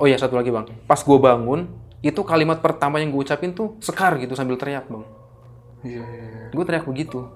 Oh 0.00 0.08
ya 0.08 0.16
satu 0.16 0.40
lagi 0.40 0.48
bang. 0.48 0.64
Pas 0.88 0.96
gue 0.96 1.18
bangun, 1.20 1.68
itu 2.00 2.20
kalimat 2.24 2.64
pertama 2.64 2.96
yang 2.96 3.12
gue 3.12 3.20
ucapin 3.20 3.52
tuh 3.52 3.76
sekar 3.84 4.16
gitu 4.16 4.32
sambil 4.32 4.56
teriak 4.56 4.88
bang. 4.88 5.04
Iya, 5.84 6.04
iya, 6.04 6.24
iya. 6.32 6.48
Gue 6.52 6.64
teriak 6.64 6.88
begitu. 6.88 7.28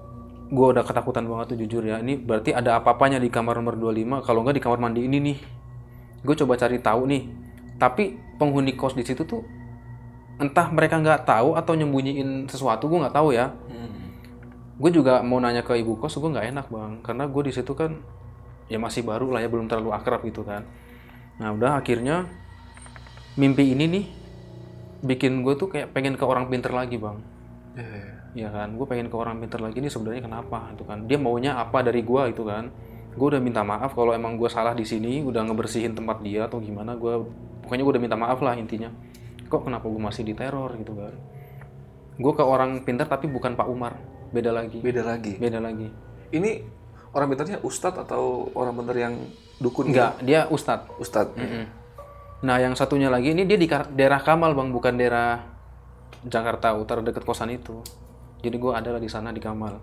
Gue 0.49 0.65
udah 0.73 0.81
ketakutan 0.81 1.25
banget 1.25 1.53
tuh 1.53 1.57
jujur 1.61 1.85
ya. 1.85 2.01
Ini 2.01 2.17
berarti 2.17 2.53
ada 2.53 2.81
apa-apanya 2.81 3.21
di 3.21 3.29
kamar 3.29 3.61
nomor 3.61 3.77
25. 3.77 4.25
Kalau 4.25 4.41
nggak 4.41 4.55
di 4.57 4.63
kamar 4.65 4.79
mandi 4.81 5.01
ini 5.05 5.17
nih. 5.21 5.37
Gue 6.25 6.33
coba 6.33 6.57
cari 6.57 6.81
tahu 6.81 7.01
nih. 7.05 7.23
Tapi 7.77 8.17
penghuni 8.41 8.73
kos 8.73 8.97
di 8.97 9.05
situ 9.05 9.21
tuh 9.25 9.45
entah 10.35 10.67
mereka 10.73 10.99
nggak 10.99 11.23
tahu 11.23 11.55
atau 11.55 11.73
nyembunyiin 11.77 12.49
sesuatu 12.49 12.89
gue 12.89 12.99
nggak 13.05 13.15
tahu 13.15 13.37
ya. 13.37 13.53
Gue 14.75 14.91
juga 14.91 15.23
mau 15.23 15.39
nanya 15.39 15.63
ke 15.63 15.77
ibu 15.77 15.95
kos 15.95 16.17
gue 16.17 16.29
nggak 16.29 16.51
enak 16.51 16.67
bang 16.67 16.91
karena 17.05 17.23
gue 17.29 17.41
di 17.47 17.53
situ 17.55 17.71
kan 17.77 17.95
ya 18.67 18.81
masih 18.81 19.05
baru 19.05 19.29
lah 19.29 19.39
ya 19.39 19.47
belum 19.47 19.69
terlalu 19.69 19.93
akrab 19.93 20.25
gitu 20.25 20.41
kan. 20.41 20.65
Nah 21.37 21.53
udah 21.53 21.79
akhirnya 21.79 22.27
mimpi 23.39 23.71
ini 23.71 23.85
nih 23.87 24.05
bikin 25.05 25.45
gue 25.45 25.53
tuh 25.55 25.69
kayak 25.69 25.93
pengen 25.93 26.17
ke 26.17 26.25
orang 26.25 26.49
pinter 26.49 26.73
lagi 26.73 26.97
bang. 26.97 27.17
Iya, 27.77 27.85
iya. 27.85 28.11
Ya 28.35 28.49
kan, 28.51 28.75
gue 28.75 28.83
pengen 28.83 29.07
ke 29.07 29.15
orang 29.15 29.39
pinter 29.39 29.63
lagi 29.63 29.79
nih 29.79 29.87
sebenarnya 29.87 30.27
kenapa 30.27 30.73
itu 30.75 30.83
kan? 30.83 31.07
Dia 31.07 31.15
maunya 31.15 31.55
apa 31.55 31.79
dari 31.79 32.03
gue 32.03 32.21
itu 32.33 32.43
kan? 32.43 32.67
Gue 33.15 33.31
udah 33.31 33.39
minta 33.39 33.63
maaf 33.63 33.95
kalau 33.95 34.11
emang 34.11 34.35
gue 34.35 34.49
salah 34.51 34.75
di 34.75 34.83
sini, 34.83 35.23
udah 35.23 35.39
ngebersihin 35.47 35.95
tempat 35.95 36.19
dia 36.19 36.49
atau 36.49 36.59
gimana? 36.59 36.99
Gue 36.99 37.23
pokoknya 37.63 37.83
gue 37.87 37.93
udah 37.95 38.03
minta 38.03 38.17
maaf 38.19 38.43
lah 38.43 38.59
intinya. 38.59 38.91
Kok 39.47 39.71
kenapa 39.71 39.87
gue 39.87 40.01
masih 40.03 40.27
diteror 40.27 40.75
gitu 40.75 40.93
kan? 40.99 41.15
Gue 42.19 42.33
ke 42.35 42.43
orang 42.43 42.83
pinter 42.83 43.07
tapi 43.07 43.31
bukan 43.31 43.55
Pak 43.55 43.67
Umar, 43.71 43.95
beda 44.35 44.51
lagi, 44.51 44.83
Beda 44.83 45.03
lagi. 45.03 45.35
beda 45.39 45.59
lagi. 45.63 45.87
Ini 46.35 46.51
orang 47.15 47.27
pintarnya 47.31 47.63
ustadz 47.63 48.03
atau 48.03 48.51
orang 48.51 48.75
pintar 48.75 48.95
yang 48.99 49.13
dukun? 49.63 49.91
Enggak, 49.95 50.19
dia 50.19 50.47
Ustadz. 50.51 50.91
gitu? 50.91 50.99
Ustadz. 50.99 51.35
Mm-mm. 51.39 51.65
Nah 52.45 52.61
yang 52.61 52.77
satunya 52.77 53.09
lagi 53.09 53.33
ini 53.33 53.49
dia 53.49 53.57
di 53.57 53.65
daerah 53.97 54.21
Kamal 54.21 54.53
bang, 54.53 54.69
bukan 54.69 54.93
daerah 54.93 55.41
Jakarta 56.21 56.77
Utara 56.77 57.01
deket 57.01 57.25
kosan 57.25 57.49
itu. 57.49 57.81
Jadi 58.45 58.61
gue 58.61 58.69
adalah 58.69 59.01
di 59.01 59.09
sana 59.09 59.33
di 59.33 59.41
Kamal. 59.41 59.81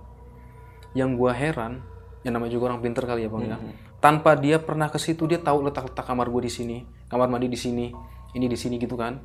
Yang 0.95 1.11
gue 1.19 1.33
heran, 1.35 1.83
yang 2.23 2.39
namanya 2.39 2.55
juga 2.55 2.71
orang 2.71 2.79
pinter 2.79 3.03
kali 3.03 3.27
ya 3.27 3.31
bang 3.35 3.43
ya. 3.51 3.59
Tanpa 3.99 4.39
dia 4.39 4.63
pernah 4.63 4.87
ke 4.87 5.03
situ 5.03 5.27
dia 5.27 5.43
tahu 5.43 5.67
letak-letak 5.67 6.07
kamar 6.07 6.31
gue 6.31 6.47
di 6.47 6.53
sini, 6.55 6.79
kamar 7.11 7.27
mandi 7.27 7.51
di 7.51 7.59
sini, 7.59 7.91
ini 8.39 8.47
di 8.47 8.59
sini 8.59 8.79
gitu 8.79 8.95
kan. 8.95 9.19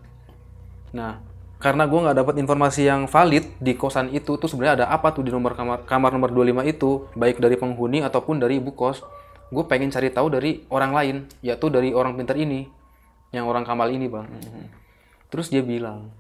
Nah 0.98 1.38
karena 1.58 1.90
gue 1.90 2.00
nggak 2.00 2.18
dapat 2.18 2.36
informasi 2.38 2.86
yang 2.86 3.10
valid 3.10 3.58
di 3.58 3.74
kosan 3.74 4.14
itu 4.14 4.38
tuh 4.38 4.46
sebenarnya 4.46 4.86
ada 4.86 4.86
apa 4.94 5.10
tuh 5.10 5.26
di 5.26 5.34
nomor 5.34 5.58
kamar 5.58 5.90
kamar 5.90 6.14
nomor 6.14 6.30
25 6.30 6.70
itu 6.70 7.10
baik 7.18 7.42
dari 7.42 7.58
penghuni 7.58 8.06
ataupun 8.06 8.38
dari 8.38 8.62
ibu 8.62 8.78
kos 8.78 9.02
gue 9.50 9.66
pengen 9.66 9.90
cari 9.90 10.14
tahu 10.14 10.30
dari 10.30 10.70
orang 10.70 10.94
lain 10.94 11.16
yaitu 11.42 11.74
dari 11.74 11.98
orang 11.98 12.14
pintar 12.14 12.38
ini 12.38 12.70
yang 13.36 13.46
orang 13.48 13.68
kamal 13.68 13.90
ini 13.92 14.08
bang. 14.08 14.28
Terus 15.28 15.52
dia 15.52 15.64
bilang 15.64 16.12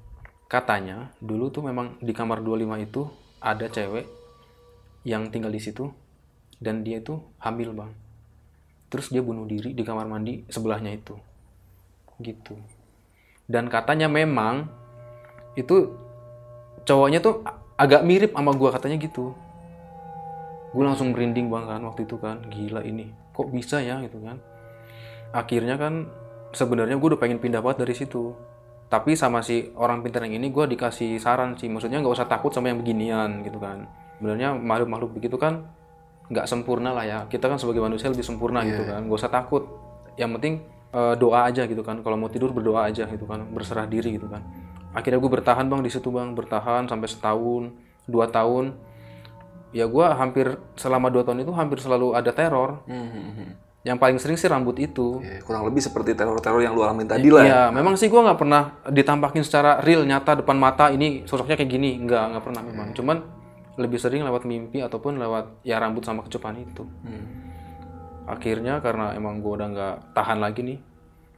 katanya 0.47 1.11
dulu 1.19 1.51
tuh 1.51 1.63
memang 1.63 1.99
di 1.99 2.11
kamar 2.11 2.39
25 2.39 2.87
itu 2.87 3.01
ada 3.43 3.67
cewek 3.67 4.07
yang 5.07 5.31
tinggal 5.31 5.51
di 5.51 5.59
situ 5.63 5.87
dan 6.59 6.83
dia 6.83 6.99
itu 6.99 7.19
hamil 7.39 7.71
bang. 7.71 7.91
Terus 8.87 9.11
dia 9.11 9.19
bunuh 9.23 9.43
diri 9.47 9.75
di 9.75 9.83
kamar 9.83 10.07
mandi 10.07 10.47
sebelahnya 10.47 10.95
itu. 10.95 11.15
Gitu. 12.19 12.55
Dan 13.47 13.71
katanya 13.71 14.11
memang 14.11 14.67
itu 15.55 15.95
cowoknya 16.83 17.19
tuh 17.23 17.43
agak 17.79 18.03
mirip 18.03 18.31
sama 18.35 18.51
gua 18.55 18.75
katanya 18.75 18.99
gitu. 18.99 19.31
Gue 20.75 20.83
langsung 20.83 21.15
merinding 21.15 21.47
bang 21.47 21.65
kan 21.67 21.81
waktu 21.87 22.03
itu 22.03 22.15
kan. 22.19 22.43
Gila 22.51 22.83
ini 22.83 23.07
kok 23.31 23.47
bisa 23.51 23.79
ya 23.79 24.03
gitu 24.03 24.19
kan. 24.19 24.39
Akhirnya 25.31 25.79
kan 25.79 26.07
sebenarnya 26.57 26.97
gue 26.97 27.13
udah 27.13 27.21
pengen 27.21 27.37
pindah 27.37 27.61
banget 27.61 27.85
dari 27.85 27.93
situ. 27.93 28.33
Tapi 28.89 29.13
sama 29.13 29.45
si 29.45 29.69
orang 29.77 30.01
pintar 30.01 30.25
yang 30.25 30.41
ini 30.41 30.49
gue 30.49 30.65
dikasih 30.65 31.21
saran 31.21 31.53
sih. 31.53 31.69
Maksudnya 31.69 32.01
nggak 32.01 32.17
usah 32.17 32.25
takut 32.25 32.49
sama 32.49 32.73
yang 32.73 32.81
beginian 32.81 33.45
gitu 33.45 33.61
kan. 33.61 33.85
Sebenarnya 34.17 34.57
makhluk-makhluk 34.57 35.13
begitu 35.13 35.37
kan 35.37 35.69
nggak 36.33 36.49
sempurna 36.49 36.97
lah 36.97 37.05
ya. 37.05 37.19
Kita 37.29 37.45
kan 37.45 37.61
sebagai 37.61 37.85
manusia 37.85 38.09
lebih 38.09 38.25
sempurna 38.25 38.65
gitu 38.65 38.81
kan. 38.87 39.05
Gak 39.05 39.17
usah 39.21 39.29
takut. 39.29 39.63
Yang 40.17 40.31
penting 40.39 40.53
eh, 40.97 41.13
doa 41.19 41.45
aja 41.45 41.67
gitu 41.69 41.83
kan. 41.85 42.01
Kalau 42.01 42.17
mau 42.17 42.31
tidur 42.31 42.49
berdoa 42.55 42.89
aja 42.89 43.05
gitu 43.05 43.27
kan. 43.29 43.45
Berserah 43.51 43.85
diri 43.85 44.17
gitu 44.17 44.25
kan. 44.31 44.41
Akhirnya 44.95 45.19
gue 45.21 45.31
bertahan 45.31 45.67
bang 45.67 45.83
di 45.83 45.91
situ 45.91 46.09
bang. 46.09 46.33
Bertahan 46.33 46.87
sampai 46.87 47.07
setahun 47.11 47.75
dua 48.07 48.31
tahun. 48.31 48.71
Ya 49.75 49.83
gue 49.83 50.05
hampir 50.15 50.55
selama 50.79 51.11
dua 51.11 51.27
tahun 51.27 51.43
itu 51.43 51.51
hampir 51.51 51.83
selalu 51.83 52.15
ada 52.15 52.31
teror 52.31 52.87
yang 53.81 53.95
paling 53.95 54.17
sering 54.17 54.35
sih 54.35 54.45
rambut 54.45 54.75
itu 54.77 55.21
Ya, 55.21 55.39
kurang 55.39 55.63
lebih 55.63 55.79
seperti 55.79 56.11
teror-teror 56.11 56.59
yang 56.59 56.75
lu 56.75 56.83
alamin 56.83 57.07
tadi 57.07 57.29
lah. 57.29 57.43
ya. 57.43 57.47
Iya, 57.47 57.61
memang 57.71 57.95
sih 57.95 58.07
gue 58.07 58.19
nggak 58.19 58.35
pernah 58.35 58.83
ditampakin 58.85 59.43
secara 59.43 59.79
real 59.79 60.03
nyata 60.03 60.39
depan 60.39 60.57
mata 60.57 60.89
ini 60.89 61.23
sosoknya 61.23 61.55
kayak 61.55 61.71
gini, 61.71 61.95
nggak 62.01 62.23
nggak 62.35 62.43
pernah 62.43 62.61
memang. 62.61 62.87
Cuman 62.91 63.17
lebih 63.77 63.95
sering 63.95 64.25
lewat 64.25 64.43
mimpi 64.43 64.81
ataupun 64.81 65.15
lewat 65.15 65.61
ya 65.61 65.77
rambut 65.77 66.01
sama 66.01 66.25
kecupan 66.25 66.57
itu. 66.57 66.83
Akhirnya 68.27 68.83
karena 68.83 69.15
emang 69.15 69.39
gue 69.39 69.53
udah 69.55 69.67
nggak 69.71 69.95
tahan 70.11 70.43
lagi 70.43 70.59
nih, 70.59 70.77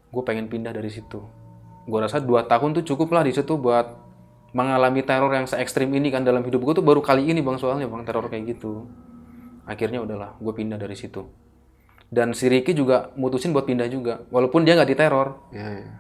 gue 0.10 0.24
pengen 0.26 0.50
pindah 0.50 0.74
dari 0.74 0.90
situ. 0.90 1.22
Gue 1.86 2.00
rasa 2.02 2.18
dua 2.18 2.46
tahun 2.46 2.74
tuh 2.76 2.86
cukup 2.86 3.14
lah 3.14 3.22
di 3.22 3.34
situ 3.34 3.58
buat 3.58 3.94
mengalami 4.50 5.06
teror 5.06 5.30
yang 5.30 5.46
se 5.46 5.62
ekstrim 5.62 5.94
ini 5.94 6.10
kan 6.10 6.26
dalam 6.26 6.42
hidup 6.42 6.66
gue 6.66 6.74
tuh 6.74 6.86
baru 6.86 7.06
kali 7.06 7.30
ini 7.30 7.46
bang 7.46 7.62
soalnya 7.62 7.86
bang 7.86 8.02
teror 8.02 8.26
kayak 8.26 8.58
gitu. 8.58 8.90
Akhirnya 9.70 10.02
udahlah, 10.02 10.34
gue 10.42 10.50
pindah 10.50 10.82
dari 10.82 10.98
situ. 10.98 11.22
Dan 12.10 12.34
si 12.34 12.50
Ricky 12.50 12.74
juga 12.74 13.14
mutusin 13.14 13.54
buat 13.54 13.70
pindah 13.70 13.86
juga, 13.86 14.26
walaupun 14.34 14.66
dia 14.66 14.74
nggak 14.74 14.90
diteror. 14.90 15.46
Iya, 15.54 15.70
iya. 15.78 15.94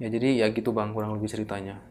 Ya 0.00 0.08
jadi 0.08 0.28
ya 0.40 0.46
gitu 0.54 0.70
bang 0.70 0.94
kurang 0.94 1.18
lebih 1.18 1.26
ceritanya. 1.26 1.82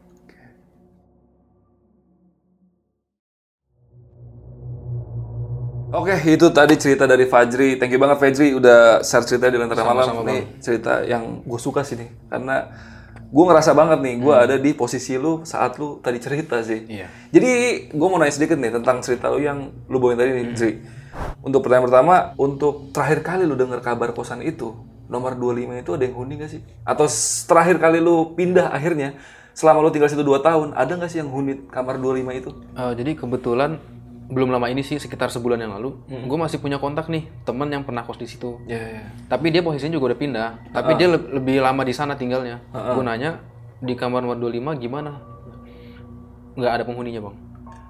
Oke, 5.89 6.13
itu 6.23 6.47
tadi 6.53 6.77
cerita 6.77 7.09
dari 7.09 7.25
Fajri. 7.25 7.75
Thank 7.81 7.97
you 7.97 7.99
banget 7.99 8.21
Fajri 8.21 8.53
udah 8.53 9.01
share 9.01 9.25
cerita 9.25 9.49
di 9.49 9.57
Lentera 9.57 9.83
Malam. 9.83 10.21
Nih 10.21 10.61
cerita 10.61 11.01
yang 11.01 11.41
gue 11.41 11.59
suka 11.59 11.81
sih 11.81 11.97
nih. 11.97 12.09
Karena 12.29 12.69
gue 13.29 13.43
ngerasa 13.43 13.73
banget 13.73 13.99
nih, 14.05 14.15
gue 14.21 14.35
ada 14.37 14.55
di 14.61 14.71
posisi 14.77 15.17
lu 15.17 15.41
saat 15.43 15.81
lu 15.81 15.97
tadi 15.97 16.21
cerita 16.21 16.61
sih. 16.61 16.85
Iya. 16.85 17.09
Jadi 17.33 17.49
gue 17.89 18.07
mau 18.07 18.21
nanya 18.21 18.37
sedikit 18.37 18.61
nih 18.61 18.69
tentang 18.69 19.01
cerita 19.01 19.33
lu 19.33 19.41
yang 19.41 19.69
lu 19.89 19.97
bawain 19.97 20.17
tadi 20.17 20.29
nih, 20.29 20.45
Jri. 20.53 20.71
Untuk 21.39 21.63
pertanyaan 21.63 21.87
pertama, 21.87 22.15
untuk 22.35 22.91
terakhir 22.91 23.19
kali 23.21 23.43
lu 23.43 23.55
dengar 23.55 23.79
kabar 23.79 24.11
kosan 24.11 24.41
itu, 24.41 24.75
nomor 25.07 25.33
25 25.33 25.79
itu 25.79 25.91
ada 25.95 26.03
yang 26.03 26.15
huni 26.15 26.33
gak 26.35 26.51
sih? 26.51 26.61
Atau 26.83 27.07
terakhir 27.45 27.79
kali 27.79 27.97
lu 27.97 28.35
pindah 28.35 28.69
akhirnya, 28.69 29.15
selama 29.51 29.81
lu 29.81 29.89
tinggal 29.89 30.07
situ 30.07 30.21
2 30.21 30.39
tahun, 30.39 30.75
ada 30.75 30.93
gak 30.95 31.07
sih 31.07 31.19
yang 31.19 31.31
huni 31.31 31.65
kamar 31.65 31.95
25 31.95 32.35
itu? 32.35 32.49
Eh, 32.75 32.93
jadi 32.93 33.11
kebetulan 33.15 33.79
belum 34.29 34.53
lama 34.53 34.69
ini 34.69 34.85
sih 34.85 35.01
sekitar 35.01 35.33
sebulan 35.33 35.57
yang 35.57 35.73
lalu, 35.73 35.97
Hmm. 36.05 36.29
gue 36.29 36.37
masih 36.37 36.61
punya 36.61 36.77
kontak 36.77 37.09
nih 37.09 37.25
temen 37.41 37.65
yang 37.65 37.81
pernah 37.81 38.05
kos 38.05 38.21
di 38.21 38.29
situ. 38.29 38.61
Iya, 38.69 38.77
iya. 38.77 39.03
Tapi 39.25 39.49
dia 39.49 39.65
posisinya 39.65 39.97
juga 39.97 40.13
udah 40.13 40.19
pindah. 40.19 40.49
Tapi 40.69 40.91
dia 40.95 41.07
le- 41.09 41.33
lebih 41.33 41.57
lama 41.57 41.81
di 41.81 41.91
sana 41.91 42.13
tinggalnya. 42.13 42.61
Gue 42.69 43.01
nanya 43.01 43.41
di 43.79 43.97
kamar 43.97 44.21
nomor 44.21 44.37
25 44.37 44.77
gimana? 44.77 45.17
Nggak 46.53 46.71
ada 46.71 46.83
penghuninya 46.83 47.21
bang. 47.23 47.35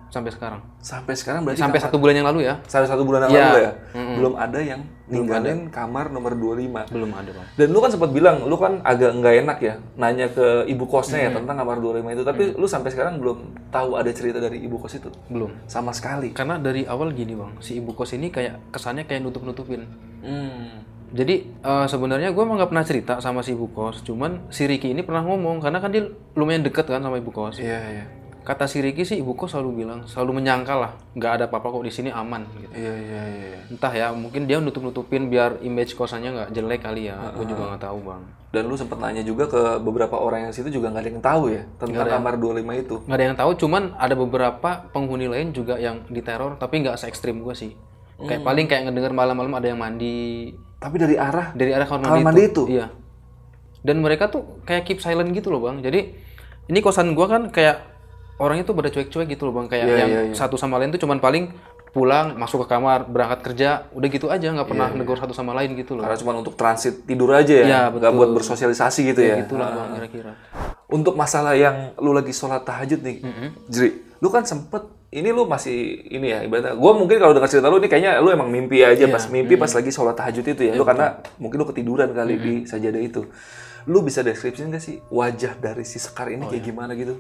Sampai 0.09 0.33
sekarang. 0.33 0.61
Sampai 0.81 1.13
sekarang 1.13 1.41
berarti 1.45 1.61
Sampai 1.61 1.77
satu 1.77 2.01
bulan 2.01 2.17
yang 2.17 2.27
lalu 2.27 2.49
ya? 2.49 2.57
sampai 2.65 2.89
satu 2.89 3.05
bulan 3.05 3.29
yang 3.29 3.31
Iya. 3.31 3.45
lalu 3.45 3.59
ya, 3.61 3.71
belum 4.17 4.33
ada 4.35 4.59
yang 4.59 4.81
ninggalin 5.05 5.59
kamar 5.69 6.09
nomor 6.09 6.33
25. 6.33 6.89
Belum 6.89 7.13
ada 7.13 7.29
bang. 7.29 7.47
Dan 7.53 7.67
lu 7.69 7.77
kan 7.77 7.89
sempat 7.89 8.09
bilang, 8.09 8.45
lu 8.45 8.57
kan 8.57 8.81
agak 8.81 9.13
nggak 9.13 9.35
enak 9.45 9.57
ya 9.61 9.73
nanya 9.95 10.25
ke 10.27 10.65
ibu 10.65 10.85
kosnya 10.85 11.19
ya 11.19 11.29
tentang 11.29 11.55
kamar 11.55 11.77
25 11.77 12.09
itu. 12.11 12.23
Tapi 12.23 12.43
lu 12.53 12.65
sampai 12.65 12.89
sekarang 12.89 13.21
belum 13.21 13.37
tahu 13.69 13.97
ada 13.97 14.09
cerita 14.09 14.37
dari 14.37 14.61
ibu 14.61 14.77
kos 14.77 14.97
itu. 14.97 15.09
Belum. 15.29 15.53
Sama 15.65 15.93
sekali. 15.93 16.33
Karena 16.33 16.57
dari 16.57 16.85
awal 16.85 17.13
gini 17.13 17.37
bang, 17.37 17.53
si 17.59 17.77
ibu 17.77 17.93
kos 17.93 18.11
ini 18.11 18.29
kayak 18.29 18.73
kesannya 18.73 19.05
kayak 19.05 19.21
nutup-nutupin. 19.21 19.85
Hmm. 20.21 20.85
Jadi 21.09 21.41
eh, 21.41 21.85
sebenarnya 21.85 22.29
gue 22.29 22.41
emang 22.41 22.57
nggak 22.57 22.69
pernah 22.69 22.85
cerita 22.85 23.13
sama 23.17 23.41
si 23.41 23.57
ibu 23.57 23.65
kos, 23.69 24.05
cuman 24.05 24.45
si 24.49 24.69
Ricky 24.69 24.89
ini 24.89 25.01
pernah 25.01 25.25
ngomong 25.25 25.57
karena 25.57 25.77
kan 25.77 25.89
dia 25.89 26.05
lumayan 26.33 26.61
deket 26.61 26.85
kan 26.85 27.01
sama 27.01 27.17
ibu 27.17 27.33
kos. 27.33 27.57
Iya, 27.57 27.81
iya. 27.89 28.05
Kata 28.49 28.65
si 28.65 28.81
Ricky 28.81 29.05
sih 29.05 29.21
ibu 29.21 29.37
kos 29.37 29.53
selalu 29.53 29.85
bilang, 29.85 30.09
selalu 30.09 30.41
menyangkal 30.41 30.81
lah, 30.81 30.97
nggak 31.13 31.31
ada 31.37 31.45
apa-apa 31.45 31.69
kok 31.69 31.85
di 31.85 31.93
sini 31.93 32.09
aman. 32.09 32.49
Gitu. 32.57 32.73
Iya, 32.73 32.93
iya, 32.97 33.21
iya. 33.29 33.59
Entah 33.69 33.93
ya, 33.93 34.09
mungkin 34.09 34.49
dia 34.49 34.57
nutup-nutupin 34.57 35.29
biar 35.29 35.61
image 35.61 35.93
kosannya 35.93 36.33
nggak 36.33 36.49
jelek 36.57 36.81
kali 36.81 37.13
ya. 37.13 37.29
Gue 37.37 37.45
juga 37.45 37.69
nggak 37.69 37.85
tahu 37.85 38.09
bang. 38.09 38.25
Dan 38.49 38.65
lu 38.65 38.73
sempat 38.73 38.97
nanya 38.97 39.21
juga 39.21 39.45
ke 39.45 39.77
beberapa 39.85 40.17
orang 40.17 40.49
yang 40.49 40.53
situ 40.57 40.73
juga 40.73 40.89
nggak 40.89 41.03
ada 41.05 41.09
yang 41.13 41.21
tahu 41.21 41.43
ya 41.53 41.61
tentang 41.77 42.09
kamar 42.09 42.33
25 42.41 42.73
itu. 42.81 42.95
Nggak 43.05 43.17
ada 43.21 43.25
yang 43.29 43.37
tahu, 43.37 43.51
cuman 43.61 43.83
ada 44.01 44.15
beberapa 44.17 44.69
penghuni 44.89 45.29
lain 45.29 45.53
juga 45.53 45.77
yang 45.77 46.09
diteror, 46.09 46.57
tapi 46.57 46.81
nggak 46.81 46.97
se 46.97 47.05
ekstrim 47.05 47.45
gue 47.45 47.53
sih. 47.53 47.77
Kayak 48.17 48.49
paling 48.49 48.65
kayak 48.65 48.89
ngedenger 48.89 49.13
malam-malam 49.13 49.53
ada 49.61 49.67
yang 49.69 49.77
mandi 49.77 50.49
Tapi 50.81 50.95
dari 50.97 51.21
arah 51.21 51.53
dari 51.53 51.69
arah 51.69 51.85
kamar 51.85 52.01
kamar 52.01 52.17
mandi, 52.17 52.25
mandi 52.25 52.41
itu. 52.49 52.63
itu. 52.65 52.81
Iya. 52.81 52.87
Dan 53.85 54.01
mereka 54.01 54.33
tuh 54.33 54.57
kayak 54.65 54.89
keep 54.89 55.05
silent 55.05 55.29
gitu 55.37 55.53
loh 55.53 55.61
bang. 55.61 55.85
Jadi 55.85 56.17
ini 56.65 56.79
kosan 56.81 57.13
gua 57.13 57.29
kan 57.29 57.53
kayak 57.53 57.98
orangnya 58.39 58.63
tuh 58.63 58.73
pada 58.73 58.89
cuek-cuek 58.89 59.27
gitu 59.29 59.43
loh 59.45 59.53
bang. 59.53 59.67
Kayak 59.67 59.85
Iya, 59.85 59.95
yang 59.99 60.09
iya, 60.09 60.21
iya. 60.31 60.35
satu 60.35 60.55
sama 60.55 60.79
lain 60.79 60.89
tuh 60.89 61.01
cuman 61.03 61.19
paling 61.19 61.51
pulang 61.89 62.37
masuk 62.37 62.63
ke 62.65 62.67
kamar 62.69 63.09
berangkat 63.09 63.41
kerja 63.41 63.89
udah 63.97 64.07
gitu 64.13 64.29
aja 64.29 64.45
nggak 64.53 64.69
pernah 64.69 64.93
negur 64.93 65.17
satu 65.17 65.33
sama 65.33 65.57
lain 65.57 65.73
gitu 65.73 65.97
loh. 65.97 66.05
Karena 66.05 66.17
cuma 66.21 66.33
untuk 66.37 66.53
transit 66.53 67.03
tidur 67.03 67.33
aja 67.33 67.49
ya, 67.51 67.65
Iya, 67.65 67.81
nggak 67.91 68.13
buat 68.13 68.29
bersosialisasi 68.37 69.09
gitu 69.13 69.21
ya. 69.21 69.41
Gitulah 69.45 69.69
bang 69.73 69.89
kira-kira. 69.97 70.31
Untuk 70.89 71.13
masalah 71.13 71.53
yang 71.53 71.93
lu 72.01 72.13
lagi 72.13 72.33
sholat 72.33 72.65
tahajud 72.65 73.05
nih, 73.05 73.21
Jri, 73.69 74.17
lu 74.21 74.29
kan 74.33 74.41
sempet, 74.41 74.89
ini 75.09 75.29
lu 75.29 75.45
masih 75.45 75.77
ini 76.09 76.33
ya 76.33 76.41
ibaratnya. 76.41 76.73
Gue 76.73 76.91
mungkin 76.97 77.17
kalau 77.21 77.33
dengar 77.33 77.49
cerita 77.49 77.69
lu 77.69 77.77
ini 77.77 77.89
kayaknya 77.89 78.17
lu 78.21 78.29
emang 78.33 78.49
mimpi 78.49 78.81
aja 78.81 79.05
pas 79.05 79.25
mimpi 79.29 79.53
pas 79.53 79.69
lagi 79.69 79.89
sholat 79.89 80.17
tahajud 80.17 80.45
itu 80.45 80.61
ya. 80.65 80.73
lu 80.73 80.85
karena 80.85 81.21
mungkin 81.37 81.61
lu 81.61 81.65
ketiduran 81.65 82.09
kali 82.13 82.37
di 82.37 82.53
sajadah 82.65 83.01
itu. 83.01 83.25
Lu 83.89 84.05
bisa 84.05 84.21
deskripsiin 84.21 84.69
gak 84.69 84.81
sih 84.81 85.01
wajah 85.09 85.57
dari 85.57 85.81
si 85.81 85.97
Sekar 85.97 86.29
ini 86.29 86.45
kayak 86.45 86.61
gimana 86.61 86.93
gitu? 86.93 87.17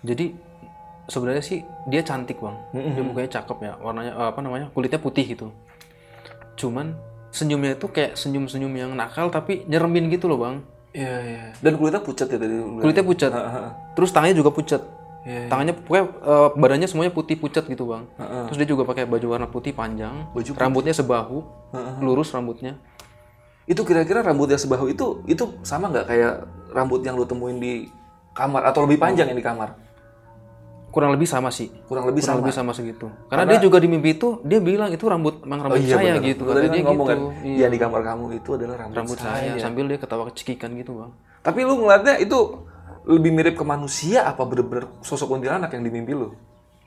Jadi 0.00 0.32
sebenarnya 1.06 1.44
sih 1.44 1.58
dia 1.86 2.00
cantik 2.00 2.40
bang. 2.40 2.56
Dia 2.72 3.02
mukanya 3.04 3.30
cakep 3.40 3.58
ya, 3.60 3.72
warnanya 3.80 4.12
eh, 4.14 4.28
apa 4.32 4.40
namanya 4.40 4.66
kulitnya 4.72 5.00
putih 5.02 5.24
gitu. 5.26 5.52
Cuman 6.56 6.96
senyumnya 7.30 7.78
itu 7.78 7.86
kayak 7.86 8.18
senyum-senyum 8.18 8.72
yang 8.74 8.90
nakal 8.94 9.30
tapi 9.30 9.62
nyeremin 9.66 10.10
gitu 10.10 10.26
loh 10.26 10.38
bang. 10.40 10.56
Iya 10.90 11.14
iya. 11.22 11.44
Dan 11.62 11.78
kulitnya 11.78 12.02
pucat 12.02 12.26
ya 12.26 12.38
tadi. 12.38 12.54
kulitnya 12.82 13.04
pucat 13.06 13.30
terus 13.94 14.10
tangannya 14.10 14.34
juga 14.34 14.50
pucat 14.50 14.82
Iya, 15.20 15.52
tangannya 15.52 15.76
pokoknya 15.76 16.04
eh, 16.16 16.48
badannya 16.56 16.88
semuanya 16.88 17.12
putih 17.12 17.36
pucat 17.36 17.68
gitu 17.68 17.84
bang 17.84 18.08
terus 18.48 18.56
dia 18.56 18.64
juga 18.64 18.88
pakai 18.88 19.04
baju 19.04 19.36
warna 19.36 19.44
putih 19.52 19.76
panjang 19.76 20.32
Baju 20.32 20.50
rambutnya 20.56 20.96
sebahu 20.96 21.44
lurus 22.00 22.32
rambutnya 22.32 22.80
Itu 23.68 23.84
kira-kira 23.84 24.24
rambut 24.24 24.48
yang 24.48 24.56
sebahu 24.56 24.88
itu 24.88 25.20
itu 25.28 25.44
sama 25.60 25.92
nggak 25.92 26.08
kayak 26.08 26.32
rambut 26.72 27.04
yang 27.04 27.20
lu 27.20 27.28
temuin 27.28 27.60
di 27.60 27.84
kamar 28.32 28.64
atau 28.72 28.88
lebih 28.88 28.96
panjang 28.96 29.28
yang 29.28 29.36
di 29.36 29.44
kamar? 29.44 29.76
Kurang 30.90 31.10
lebih 31.14 31.26
sama 31.30 31.48
sih. 31.54 31.70
Kurang 31.86 32.10
lebih 32.10 32.22
kurang 32.22 32.36
sama. 32.36 32.40
lebih 32.42 32.54
sama 32.54 32.72
segitu. 32.74 33.06
Karena, 33.30 33.46
dia 33.46 33.58
juga 33.62 33.78
di 33.78 33.88
mimpi 33.88 34.18
itu 34.18 34.42
dia 34.42 34.58
bilang 34.58 34.90
itu 34.90 35.06
rambut 35.06 35.46
emang 35.46 35.66
rambut 35.66 35.86
saya 35.86 36.18
bener. 36.18 36.28
gitu 36.34 36.42
Lu 36.44 36.50
tadi 36.50 36.58
kata 36.58 36.66
kan 36.66 36.74
dia 36.74 36.84
ngomong 36.84 37.06
gitu. 37.06 37.12
kan, 37.14 37.46
Iya, 37.46 37.58
yang 37.62 37.72
di 37.72 37.78
kamar 37.78 38.00
kamu 38.02 38.24
itu 38.36 38.50
adalah 38.58 38.76
rambut, 38.76 38.96
rambut 38.98 39.18
saya. 39.22 39.52
sambil 39.62 39.84
dia 39.86 39.98
ketawa 40.02 40.22
kecekikan 40.28 40.70
gitu 40.76 40.90
bang. 40.98 41.10
Tapi 41.40 41.60
lu 41.64 41.74
ngeliatnya 41.80 42.14
itu 42.20 42.38
lebih 43.08 43.30
mirip 43.32 43.54
ke 43.56 43.64
manusia 43.64 44.28
apa 44.28 44.42
bener-bener 44.44 44.90
sosok 45.00 45.38
kuntilanak 45.38 45.72
yang 45.72 45.82
di 45.86 45.90
mimpi 45.94 46.12
lu? 46.12 46.28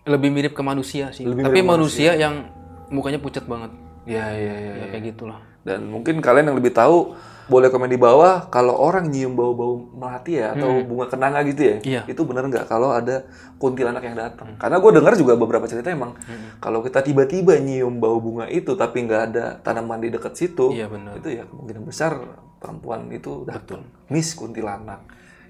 lebih 0.04 0.30
mirip 0.36 0.52
ke 0.52 0.60
manusia 0.60 1.16
sih. 1.16 1.24
Lebih 1.24 1.48
tapi 1.48 1.64
manusia 1.64 2.12
yang 2.20 2.52
mukanya 2.92 3.24
pucat 3.24 3.48
banget. 3.48 3.72
Iya 4.04 4.26
iya 4.36 4.54
iya. 4.60 4.72
ya 4.84 4.86
kayak 4.92 5.16
gitulah 5.16 5.40
Dan 5.64 5.88
mungkin 5.90 6.20
kalian 6.20 6.52
yang 6.52 6.58
lebih 6.60 6.76
tahu 6.76 7.16
boleh 7.44 7.68
komen 7.68 7.92
di 7.92 8.00
bawah 8.00 8.48
kalau 8.48 8.72
orang 8.72 9.12
nyium 9.12 9.36
bau-bau 9.36 9.76
melati 9.76 10.40
ya 10.40 10.56
atau 10.56 10.80
bunga 10.88 11.12
kenanga 11.12 11.44
gitu 11.44 11.62
ya. 11.64 11.78
Iya. 11.84 12.02
Itu 12.08 12.24
bener 12.24 12.48
nggak 12.48 12.72
kalau 12.72 12.96
ada 12.96 13.28
kuntilanak 13.60 14.00
yang 14.00 14.16
datang? 14.16 14.56
Karena 14.56 14.80
gue 14.80 14.92
dengar 14.96 15.14
juga 15.20 15.36
beberapa 15.36 15.68
cerita 15.68 15.92
emang 15.92 16.16
kalau 16.64 16.80
kita 16.80 17.04
tiba-tiba 17.04 17.60
nyium 17.60 18.00
bau 18.00 18.24
bunga 18.24 18.48
itu 18.48 18.80
tapi 18.80 19.04
nggak 19.04 19.22
ada 19.32 19.46
tanaman 19.60 20.00
di 20.00 20.08
dekat 20.08 20.40
situ, 20.40 20.72
iya 20.72 20.88
benar 20.88 21.20
itu 21.20 21.36
ya 21.36 21.44
kemungkinan 21.44 21.84
besar 21.84 22.16
perempuan 22.64 23.12
itu 23.12 23.44
datang. 23.44 23.84
Miss 24.08 24.32
kuntilanak. 24.40 25.04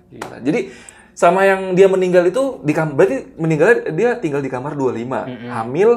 Gila. 0.09 0.41
Jadi 0.41 0.73
sama 1.13 1.45
yang 1.45 1.77
dia 1.77 1.85
meninggal 1.85 2.25
itu 2.25 2.57
di 2.65 2.73
kamar 2.73 2.97
berarti 2.97 3.37
meninggalnya 3.37 3.93
dia 3.93 4.09
tinggal 4.17 4.41
di 4.41 4.49
kamar 4.49 4.73
25, 4.73 4.97
hamil 5.45 5.89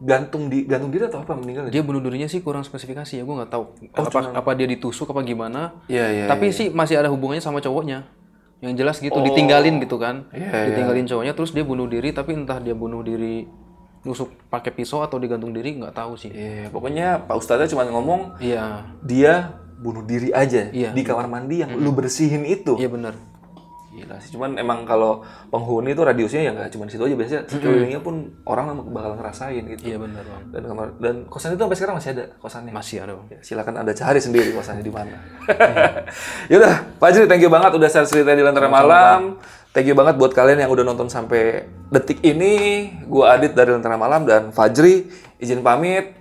gantung 0.00 0.48
di 0.48 0.64
gantung 0.64 0.88
diri 0.88 1.04
atau 1.06 1.20
apa 1.20 1.36
meninggal? 1.36 1.68
Dia 1.68 1.84
bunuh 1.84 2.00
dirinya 2.00 2.24
sih 2.26 2.40
kurang 2.40 2.64
spesifikasi 2.64 3.20
ya, 3.20 3.22
gue 3.22 3.34
nggak 3.36 3.52
tahu 3.52 3.64
apa 3.92 4.32
apa 4.32 4.50
dia 4.56 4.64
ditusuk 4.64 5.12
apa 5.12 5.20
gimana. 5.20 5.84
Iya 5.86 6.06
iya. 6.08 6.24
Tapi 6.26 6.50
sih 6.50 6.72
masih 6.72 6.96
ada 6.96 7.12
hubungannya 7.12 7.44
sama 7.44 7.60
cowoknya. 7.60 8.08
Yang 8.60 8.72
jelas 8.76 8.96
gitu, 9.00 9.16
ditinggalin 9.24 9.80
gitu 9.80 9.96
kan. 9.96 10.28
Iya, 10.36 10.72
ditinggalin 10.72 11.08
cowoknya 11.08 11.32
terus 11.32 11.52
dia 11.52 11.64
bunuh 11.64 11.88
diri 11.88 12.12
tapi 12.12 12.36
entah 12.36 12.60
dia 12.60 12.76
bunuh 12.76 13.00
diri 13.00 13.48
nusuk 14.00 14.32
pakai 14.48 14.72
pisau 14.72 15.04
atau 15.04 15.20
digantung 15.20 15.52
diri 15.52 15.76
nggak 15.76 15.92
tahu 15.92 16.16
sih. 16.16 16.32
Iya, 16.32 16.72
pokoknya 16.72 17.28
Pak 17.28 17.36
Ustadznya 17.36 17.68
cuma 17.68 17.84
ngomong 17.84 18.40
Iya. 18.40 18.88
dia 19.04 19.60
bunuh 19.80 20.04
diri 20.04 20.28
aja 20.32 20.68
Iya. 20.72 20.92
di 20.92 21.00
kamar 21.04 21.28
mandi 21.28 21.60
yang 21.60 21.72
lu 21.76 21.92
bersihin 21.92 22.44
itu. 22.44 22.76
Iya 22.76 22.88
benar. 22.88 23.16
Gila 23.90 24.16
sih. 24.22 24.30
Cuman 24.38 24.54
emang 24.54 24.86
kalau 24.86 25.26
penghuni 25.50 25.98
itu 25.98 26.02
radiusnya 26.06 26.46
ya 26.46 26.50
nggak 26.54 26.70
cuma 26.70 26.86
di 26.86 26.94
situ 26.94 27.02
aja 27.02 27.16
biasanya 27.18 27.42
sekelilingnya 27.50 28.00
pun 28.00 28.30
orang 28.46 28.86
bakal 28.94 29.18
ngerasain 29.18 29.66
gitu. 29.66 29.82
Iya 29.82 29.96
benar, 29.98 30.22
Bang. 30.22 30.42
Dan 30.54 30.62
kamar 30.70 30.86
dan 31.02 31.14
kosan 31.26 31.58
itu 31.58 31.62
sampai 31.66 31.78
sekarang 31.78 31.96
masih 31.98 32.10
ada 32.14 32.24
kosannya. 32.38 32.70
Masih 32.70 32.96
ada, 33.02 33.12
Bang. 33.18 33.26
Ya, 33.26 33.38
silakan 33.42 33.74
anda 33.82 33.90
cari 33.90 34.20
sendiri 34.22 34.54
kosannya 34.54 34.86
di 34.86 34.94
mana. 34.94 35.18
Yaudah, 36.54 36.74
Pak 37.02 37.08
Jri, 37.10 37.26
thank 37.26 37.42
you 37.42 37.50
banget 37.50 37.74
udah 37.74 37.88
share 37.90 38.06
cerita 38.06 38.30
di 38.30 38.46
Lentera 38.46 38.70
Malam. 38.70 39.42
Thank 39.74 39.90
you 39.90 39.98
banget 39.98 40.18
buat 40.18 40.34
kalian 40.34 40.66
yang 40.66 40.70
udah 40.70 40.86
nonton 40.86 41.10
sampai 41.10 41.66
detik 41.90 42.22
ini. 42.22 42.86
Gua 43.10 43.34
Adit 43.34 43.58
dari 43.58 43.74
Lentera 43.74 43.98
Malam 43.98 44.22
dan 44.22 44.54
Fajri 44.54 45.10
izin 45.42 45.66
pamit. 45.66 46.14